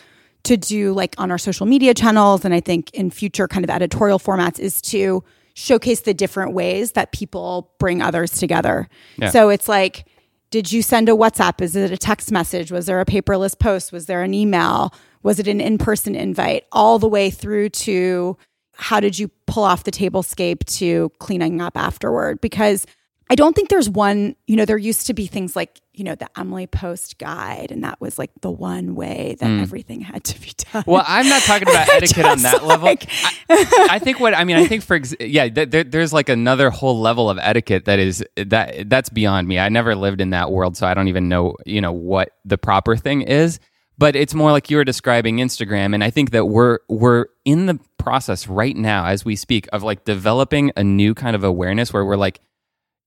[0.44, 3.70] to do like on our social media channels and I think in future kind of
[3.70, 5.22] editorial formats is to
[5.54, 8.88] showcase the different ways that people bring others together.
[9.16, 9.30] Yeah.
[9.30, 10.04] So it's like
[10.50, 11.60] did you send a WhatsApp?
[11.60, 12.72] Is it a text message?
[12.72, 13.92] Was there a paperless post?
[13.92, 14.94] Was there an email?
[15.22, 16.64] Was it an in-person invite?
[16.72, 18.36] All the way through to
[18.74, 22.40] how did you pull off the tablescape to cleaning up afterward?
[22.40, 22.86] Because
[23.30, 26.14] I don't think there's one, you know, there used to be things like, you know,
[26.14, 29.60] the Emily Post guide, and that was like the one way that mm.
[29.60, 30.84] everything had to be done.
[30.86, 32.88] Well, I'm not talking about etiquette on that level.
[32.88, 36.30] I, I think what I mean, I think for ex- yeah, th- there, there's like
[36.30, 39.58] another whole level of etiquette that is that that's beyond me.
[39.58, 42.56] I never lived in that world, so I don't even know you know what the
[42.56, 43.60] proper thing is.
[43.98, 47.66] But it's more like you were describing Instagram, and I think that we're we're in
[47.66, 51.92] the process right now as we speak of like developing a new kind of awareness
[51.92, 52.40] where we're like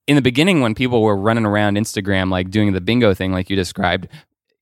[0.08, 3.50] in the beginning when people were running around Instagram like doing the bingo thing like
[3.50, 4.08] you described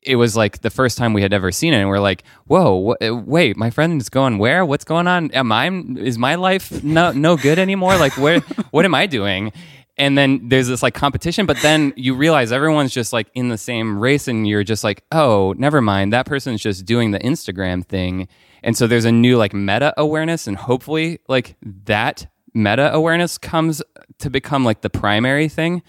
[0.02, 2.92] it was like the first time we had ever seen it and we're like whoa
[2.94, 4.66] wh- eh, wait my friend is going where?
[4.66, 5.32] What's going on?
[5.32, 7.98] Am i is my life no no good anymore?
[7.98, 8.40] Like where
[8.72, 9.52] what am i doing?
[9.98, 13.58] And then there's this like competition but then you realize everyone's just like in the
[13.58, 17.86] same race and you're just like oh never mind that person's just doing the instagram
[17.86, 18.28] thing.
[18.64, 23.82] And so there's a new like meta awareness and hopefully like that meta awareness comes
[24.20, 25.82] to become like the primary thing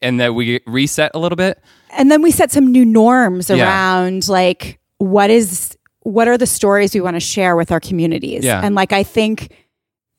[0.00, 1.62] and that we reset a little bit
[1.96, 3.64] and then we set some new norms Yeah.
[3.64, 8.44] around like what is what are the stories we want to share with our communities
[8.44, 8.60] Yeah.
[8.64, 9.52] and like i think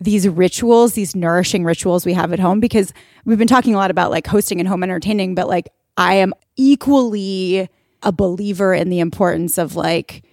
[0.01, 2.93] these rituals these nourishing rituals we have at home because
[3.25, 6.33] we've been talking a lot about like hosting and home entertaining but like i am
[6.55, 7.69] equally
[8.03, 10.23] a believer in the importance of like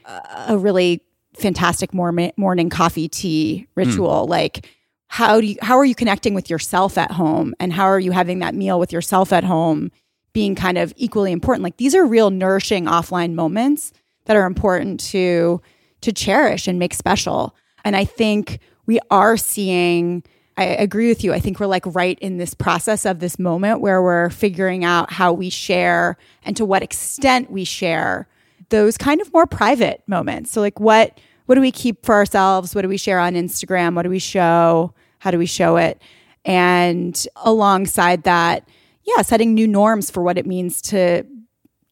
[0.49, 1.03] a- really
[1.35, 3.81] fantastic morning morning coffee tea hmm.
[3.81, 4.69] ritual like
[5.09, 8.13] how do you how are you connecting with yourself at home and how are you
[8.13, 9.91] having that meal with yourself at home
[10.33, 13.93] being kind of equally important like these are real nourishing offline moments
[14.27, 15.61] that are important to
[16.01, 17.55] to cherish and make special
[17.87, 20.25] And I think we are seeing,
[20.57, 21.33] I agree with you.
[21.33, 25.13] I think we're like right in this process of this moment where we're figuring out
[25.13, 28.27] how we share and to what extent we share
[28.71, 30.51] those kind of more private moments.
[30.51, 32.74] So, like, what, what do we keep for ourselves?
[32.74, 33.94] What do we share on Instagram?
[33.94, 34.94] What do we show?
[35.18, 36.01] How do we show it?
[36.44, 38.68] And alongside that,
[39.05, 41.24] yeah, setting new norms for what it means to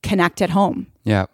[0.02, 0.88] connect at home.
[1.04, 1.26] Yeah.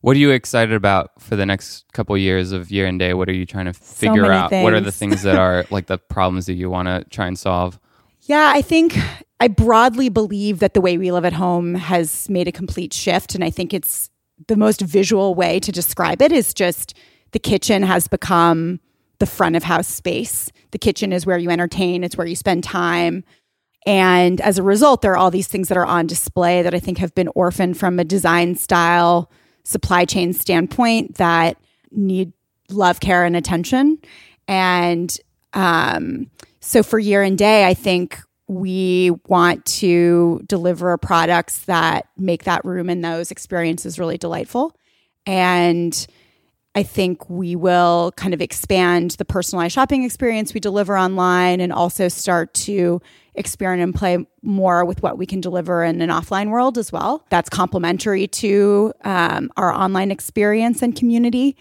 [0.00, 3.14] What are you excited about for the next couple of years of year and day?
[3.14, 4.50] What are you trying to figure out?
[4.50, 4.62] things.
[4.62, 7.38] What are the things that are like the problems that you want to try and
[7.38, 7.80] solve?
[8.22, 8.98] Yeah, I think
[9.40, 13.34] I broadly believe that the way we live at home has made a complete shift.
[13.34, 14.10] And I think it's
[14.46, 16.94] the most visual way to describe it is just
[17.34, 18.78] the kitchen has become
[19.18, 20.52] the front of house space.
[20.70, 23.24] The kitchen is where you entertain, it's where you spend time.
[23.84, 26.78] And as a result, there are all these things that are on display that I
[26.78, 29.32] think have been orphaned from a design style,
[29.64, 31.56] supply chain standpoint that
[31.90, 32.32] need
[32.70, 33.98] love, care, and attention.
[34.46, 35.14] And
[35.54, 36.30] um,
[36.60, 42.64] so for year and day, I think we want to deliver products that make that
[42.64, 44.76] room and those experiences really delightful.
[45.26, 46.06] And
[46.74, 51.72] I think we will kind of expand the personalized shopping experience we deliver online and
[51.72, 53.00] also start to
[53.36, 57.24] experiment and play more with what we can deliver in an offline world as well.
[57.30, 61.56] That's complementary to um, our online experience and community.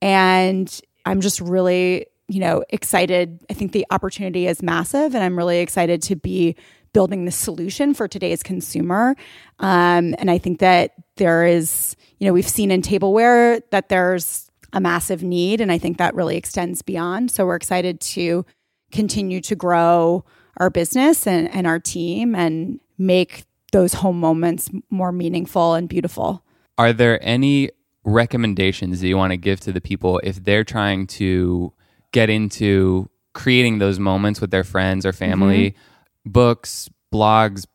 [0.00, 3.44] And I'm just really, you know, excited.
[3.50, 6.56] I think the opportunity is massive, and I'm really excited to be
[6.94, 9.16] building the solution for today's consumer.
[9.58, 14.43] Um, and I think that there is, you know, we've seen in tableware that there's
[14.74, 15.60] a massive need.
[15.60, 17.30] And I think that really extends beyond.
[17.30, 18.44] So we're excited to
[18.92, 20.24] continue to grow
[20.58, 26.44] our business and, and our team and make those home moments more meaningful and beautiful.
[26.76, 27.70] Are there any
[28.04, 31.72] recommendations that you want to give to the people if they're trying to
[32.12, 35.70] get into creating those moments with their friends or family?
[35.70, 36.30] Mm-hmm.
[36.30, 37.66] Books, blogs,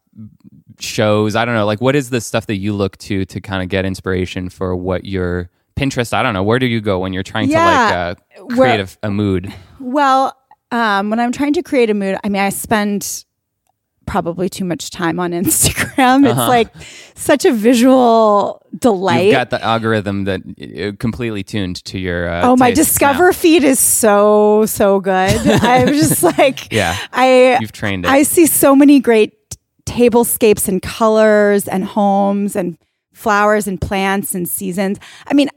[0.79, 1.65] shows, I don't know.
[1.65, 4.75] Like, what is the stuff that you look to to kind of get inspiration for
[4.75, 6.13] what you're Pinterest.
[6.13, 6.43] I don't know.
[6.43, 9.53] Where do you go when you're trying yeah, to like uh, create a, a, mood?
[9.79, 10.35] Well,
[10.71, 13.25] um, when I'm trying to create a mood, I mean, I spend
[14.05, 16.25] probably too much time on Instagram.
[16.25, 16.47] It's uh-huh.
[16.47, 16.67] like
[17.15, 19.27] such a visual delight.
[19.27, 22.27] You've got the algorithm that uh, completely tuned to your.
[22.27, 23.31] Uh, oh, my Discover now.
[23.31, 25.13] feed is so so good.
[25.63, 28.11] I'm just like, yeah, I you've trained it.
[28.11, 29.33] I see so many great
[29.85, 32.77] tablescapes and colors and homes and
[33.13, 34.99] flowers and plants and seasons.
[35.27, 35.49] I mean,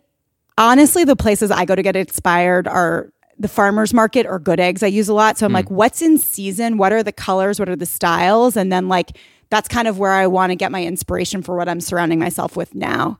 [0.58, 4.82] honestly, the places I go to get inspired are the farmers market or good eggs
[4.82, 5.38] I use a lot.
[5.38, 5.56] So I'm mm.
[5.56, 6.78] like, what's in season?
[6.78, 7.58] What are the colors?
[7.58, 8.56] What are the styles?
[8.56, 9.16] And then like
[9.50, 12.56] that's kind of where I want to get my inspiration for what I'm surrounding myself
[12.56, 13.18] with now.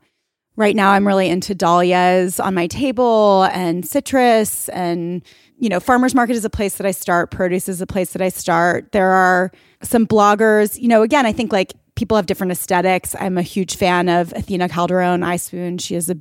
[0.57, 5.22] Right now I'm really into dahlias on my table and citrus and
[5.59, 8.22] you know, farmers market is a place that I start, produce is a place that
[8.22, 8.91] I start.
[8.91, 9.53] There are
[9.83, 13.14] some bloggers, you know, again, I think like people have different aesthetics.
[13.20, 15.78] I'm a huge fan of Athena Calderone, I Spoon.
[15.78, 16.16] She is a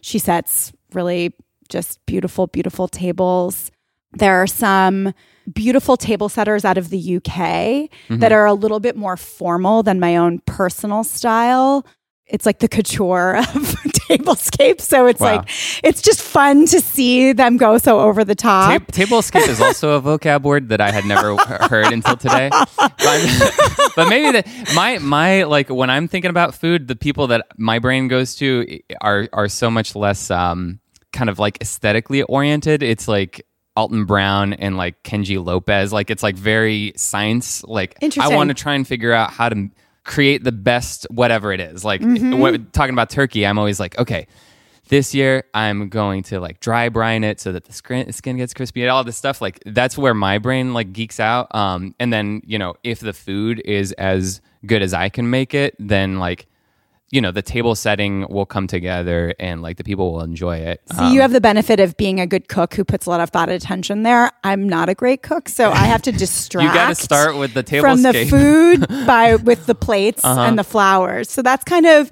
[0.00, 1.34] she sets really
[1.68, 3.70] just beautiful, beautiful tables.
[4.12, 5.12] There are some
[5.52, 8.18] beautiful table setters out of the UK mm-hmm.
[8.18, 11.86] that are a little bit more formal than my own personal style.
[12.26, 13.46] It's like the couture of
[14.08, 14.80] tablescape.
[14.80, 15.36] So it's wow.
[15.36, 15.48] like,
[15.82, 18.86] it's just fun to see them go so over the top.
[18.86, 21.36] Ta- tablescape is also a vocab word that I had never
[21.68, 22.50] heard until today.
[22.50, 22.92] But,
[23.94, 27.78] but maybe the, my, my, like when I'm thinking about food, the people that my
[27.78, 30.80] brain goes to are, are so much less, um,
[31.12, 32.82] kind of like aesthetically oriented.
[32.82, 33.46] It's like
[33.76, 35.92] Alton Brown and like Kenji Lopez.
[35.92, 37.62] Like it's like very science.
[37.64, 39.70] Like I want to try and figure out how to
[40.06, 41.84] create the best whatever it is.
[41.84, 42.38] Like mm-hmm.
[42.38, 44.26] what, talking about turkey, I'm always like, okay,
[44.88, 48.54] this year I'm going to like dry brine it so that the skin, skin gets
[48.54, 49.42] crispy and all this stuff.
[49.42, 51.52] Like that's where my brain like geeks out.
[51.54, 55.54] Um, and then you know if the food is as good as I can make
[55.54, 56.46] it, then like
[57.10, 60.82] you know the table setting will come together and like the people will enjoy it.
[60.92, 63.20] So um, you have the benefit of being a good cook who puts a lot
[63.20, 64.32] of thought and attention there.
[64.42, 66.66] I'm not a great cook, so I have to distract.
[66.66, 70.40] you got to start with the table from the food by with the plates uh-huh.
[70.42, 71.30] and the flowers.
[71.30, 72.10] So that's kind of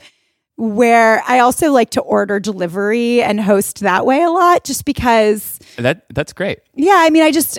[0.56, 5.58] where I also like to order delivery and host that way a lot, just because
[5.76, 6.60] that that's great.
[6.74, 7.58] Yeah, I mean, I just.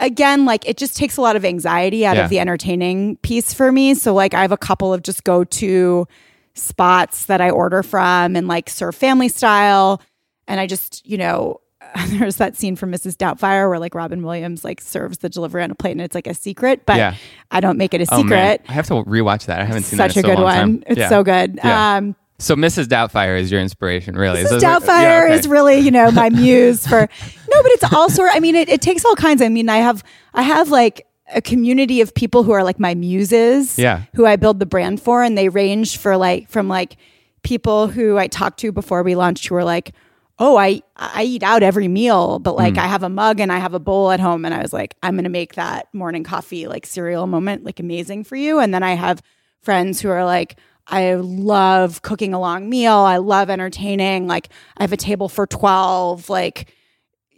[0.00, 2.24] again, like it just takes a lot of anxiety out yeah.
[2.24, 3.94] of the entertaining piece for me.
[3.94, 6.08] So, like, I have a couple of just go to
[6.54, 10.00] spots that I order from and like serve family style.
[10.46, 11.60] And I just, you know,
[12.08, 13.16] there's that scene from Mrs.
[13.16, 16.26] Doubtfire where like Robin Williams like serves the delivery on a plate and it's like
[16.26, 17.14] a secret, but yeah.
[17.50, 18.62] I don't make it a secret.
[18.64, 19.60] Oh, I have to rewatch that.
[19.60, 20.54] I haven't seen such that a good one.
[20.54, 20.84] Time.
[20.86, 21.08] It's yeah.
[21.08, 21.58] so good.
[21.62, 21.96] Yeah.
[21.96, 22.86] Um, So Mrs.
[22.86, 24.42] Doubtfire is your inspiration, really.
[24.42, 24.60] Mrs.
[24.60, 25.34] Doubtfire yeah, okay.
[25.34, 28.30] is really, you know, my muse for no, but it's all sort.
[28.34, 29.40] I mean, it, it takes all kinds.
[29.40, 30.02] I mean, I have
[30.32, 34.02] I have like a community of people who are like my muses, Yeah.
[34.14, 36.96] who I build the brand for, and they range for like from like
[37.42, 39.92] people who I talked to before we launched who were like,
[40.38, 42.78] oh, I I eat out every meal, but like mm.
[42.78, 44.96] I have a mug and I have a bowl at home, and I was like,
[45.02, 48.82] I'm gonna make that morning coffee like cereal moment like amazing for you, and then
[48.82, 49.22] I have
[49.62, 50.56] friends who are like.
[50.86, 52.92] I love cooking a long meal.
[52.92, 54.26] I love entertaining.
[54.26, 56.28] Like I have a table for 12.
[56.28, 56.74] Like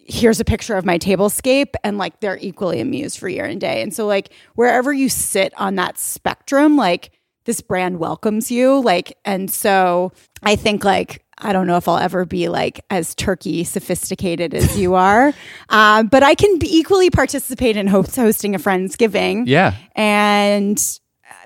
[0.09, 3.83] here's a picture of my tablescape and like they're equally amused for year and day.
[3.83, 7.11] And so like wherever you sit on that spectrum, like
[7.45, 8.81] this brand welcomes you.
[8.81, 13.15] Like and so I think like I don't know if I'll ever be like as
[13.15, 15.35] turkey sophisticated as you are,
[15.69, 19.45] um, but I can be equally participate in host- hosting a friendsgiving.
[19.47, 19.75] Yeah.
[19.95, 20.81] and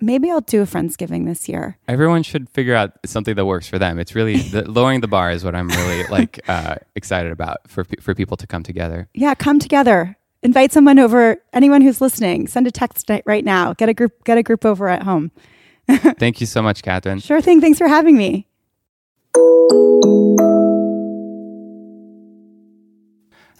[0.00, 1.78] maybe I'll do a friendsgiving this year.
[1.88, 3.98] Everyone should figure out something that works for them.
[3.98, 7.84] It's really the, lowering the bar is what I'm really like uh, excited about for
[8.00, 9.08] for people to come together.
[9.14, 10.16] yeah, come together.
[10.42, 11.36] Invite someone over.
[11.52, 13.74] Anyone who's listening, send a text right now.
[13.74, 14.24] Get a group.
[14.24, 15.30] Get a group over at home.
[16.18, 17.22] Thank you so much, Kathryn.
[17.22, 17.60] Sure thing.
[17.60, 18.46] Thanks for having me.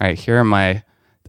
[0.01, 0.83] All right, here are my.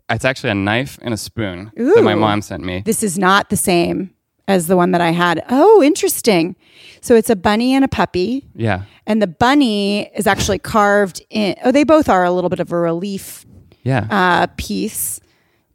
[0.09, 2.81] It's actually a knife and a spoon that my mom sent me.
[2.85, 4.13] This is not the same
[4.51, 5.43] as the one that I had.
[5.49, 6.55] Oh, interesting.
[7.01, 11.55] So it's a bunny and a puppy, Yeah, and the bunny is actually carved in.
[11.63, 13.43] Oh, they both are a little bit of a relief
[13.83, 14.05] yeah.
[14.11, 15.19] uh, piece.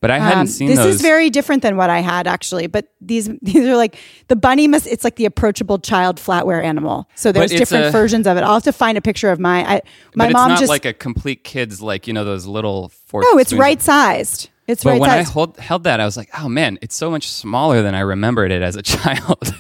[0.01, 0.95] but I hadn't Um, seen this those.
[0.97, 2.69] is very different than what I had actually.
[2.69, 3.99] But these these are like
[4.29, 4.87] the bunny must.
[4.87, 7.09] It's like the approachable child flatware animal.
[7.17, 8.43] So there's different a- versions of it.
[8.45, 9.65] I'll have to find a picture of my.
[9.69, 9.81] I,
[10.15, 13.25] my but mom not just like a complete kids like you know those little fork.
[13.25, 13.39] no.
[13.39, 14.51] It's right sized.
[14.69, 17.11] It's But right when I hold, held that, I was like, "Oh man, it's so
[17.11, 19.55] much smaller than I remembered it as a child."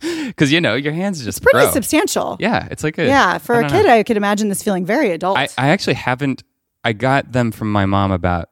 [0.00, 1.70] Because you know, your hands just Pretty grow.
[1.72, 2.36] substantial.
[2.40, 3.92] Yeah, it's like a Yeah, for a kid, know.
[3.92, 5.36] I could imagine this feeling very adult.
[5.38, 6.42] I, I actually haven't.
[6.84, 8.48] I got them from my mom about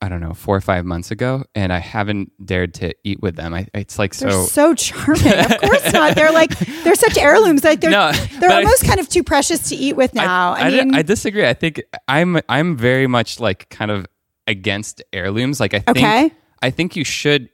[0.00, 3.34] I don't know four or five months ago, and I haven't dared to eat with
[3.36, 3.54] them.
[3.54, 4.44] I, it's like they're so.
[4.44, 5.26] so charming.
[5.32, 6.14] of course not.
[6.14, 7.64] They're like they're such heirlooms.
[7.64, 10.52] Like they're No, they're but I- almost kind of too precious to eat with now.
[10.52, 11.46] I, I, mean, I disagree.
[11.46, 14.06] I think I'm I'm very much like kind of
[14.46, 15.60] against heirlooms.
[15.60, 16.32] Like I think Okay.
[16.62, 17.48] I think you should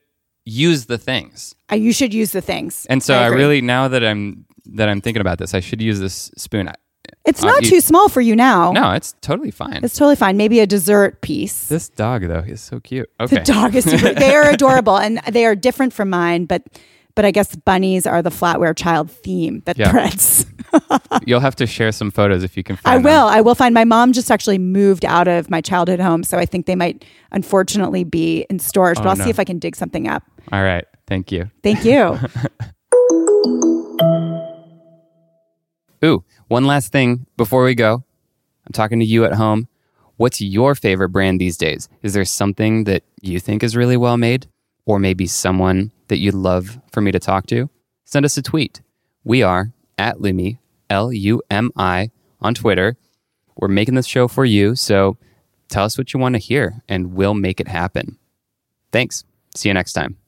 [0.44, 1.54] use the things.
[1.68, 2.86] I- you should use the things.
[2.90, 3.38] And so I, agree.
[3.38, 6.68] really now that I'm that I'm thinking about this, I should use this spoon.
[6.68, 6.74] I-
[7.24, 8.72] it's I'll not too small for you now.
[8.72, 9.80] No, it's totally fine.
[9.82, 10.36] It's totally fine.
[10.36, 11.68] Maybe a dessert piece.
[11.68, 13.08] this dog though is so cute.
[13.20, 13.36] Okay.
[13.36, 14.12] The dog is super.
[14.14, 16.62] they are adorable and they are different from mine, but
[17.14, 19.90] but I guess bunnies are the flatware child theme that Yeah.
[19.90, 20.46] threads.
[21.26, 23.12] You'll have to share some photos if you can I find them.
[23.12, 23.26] will.
[23.26, 26.46] I will find my mom just actually moved out of my childhood home, so I
[26.46, 28.96] think they might unfortunately be in storage.
[28.98, 29.24] But Oh, I'll no.
[29.24, 30.22] see if I can dig something up.
[30.52, 30.84] All right.
[31.06, 31.50] Thank you.
[31.62, 32.18] Thank you.
[36.04, 38.04] Ooh, one last thing before we go.
[38.66, 39.68] I'm talking to you at home.
[40.16, 41.88] What's your favorite brand these days?
[42.02, 44.46] Is there something that you think is really well made?
[44.84, 47.70] Or maybe someone that you'd love for me to talk to?
[48.04, 48.80] Send us a tweet.
[49.24, 50.58] We are at Lumi,
[50.92, 52.96] L U M I, on Twitter.
[53.56, 55.16] We're making this show for you, so
[55.68, 58.18] tell us what you want to hear and we'll make it happen.
[58.92, 59.24] Thanks.
[59.54, 60.21] See you next time.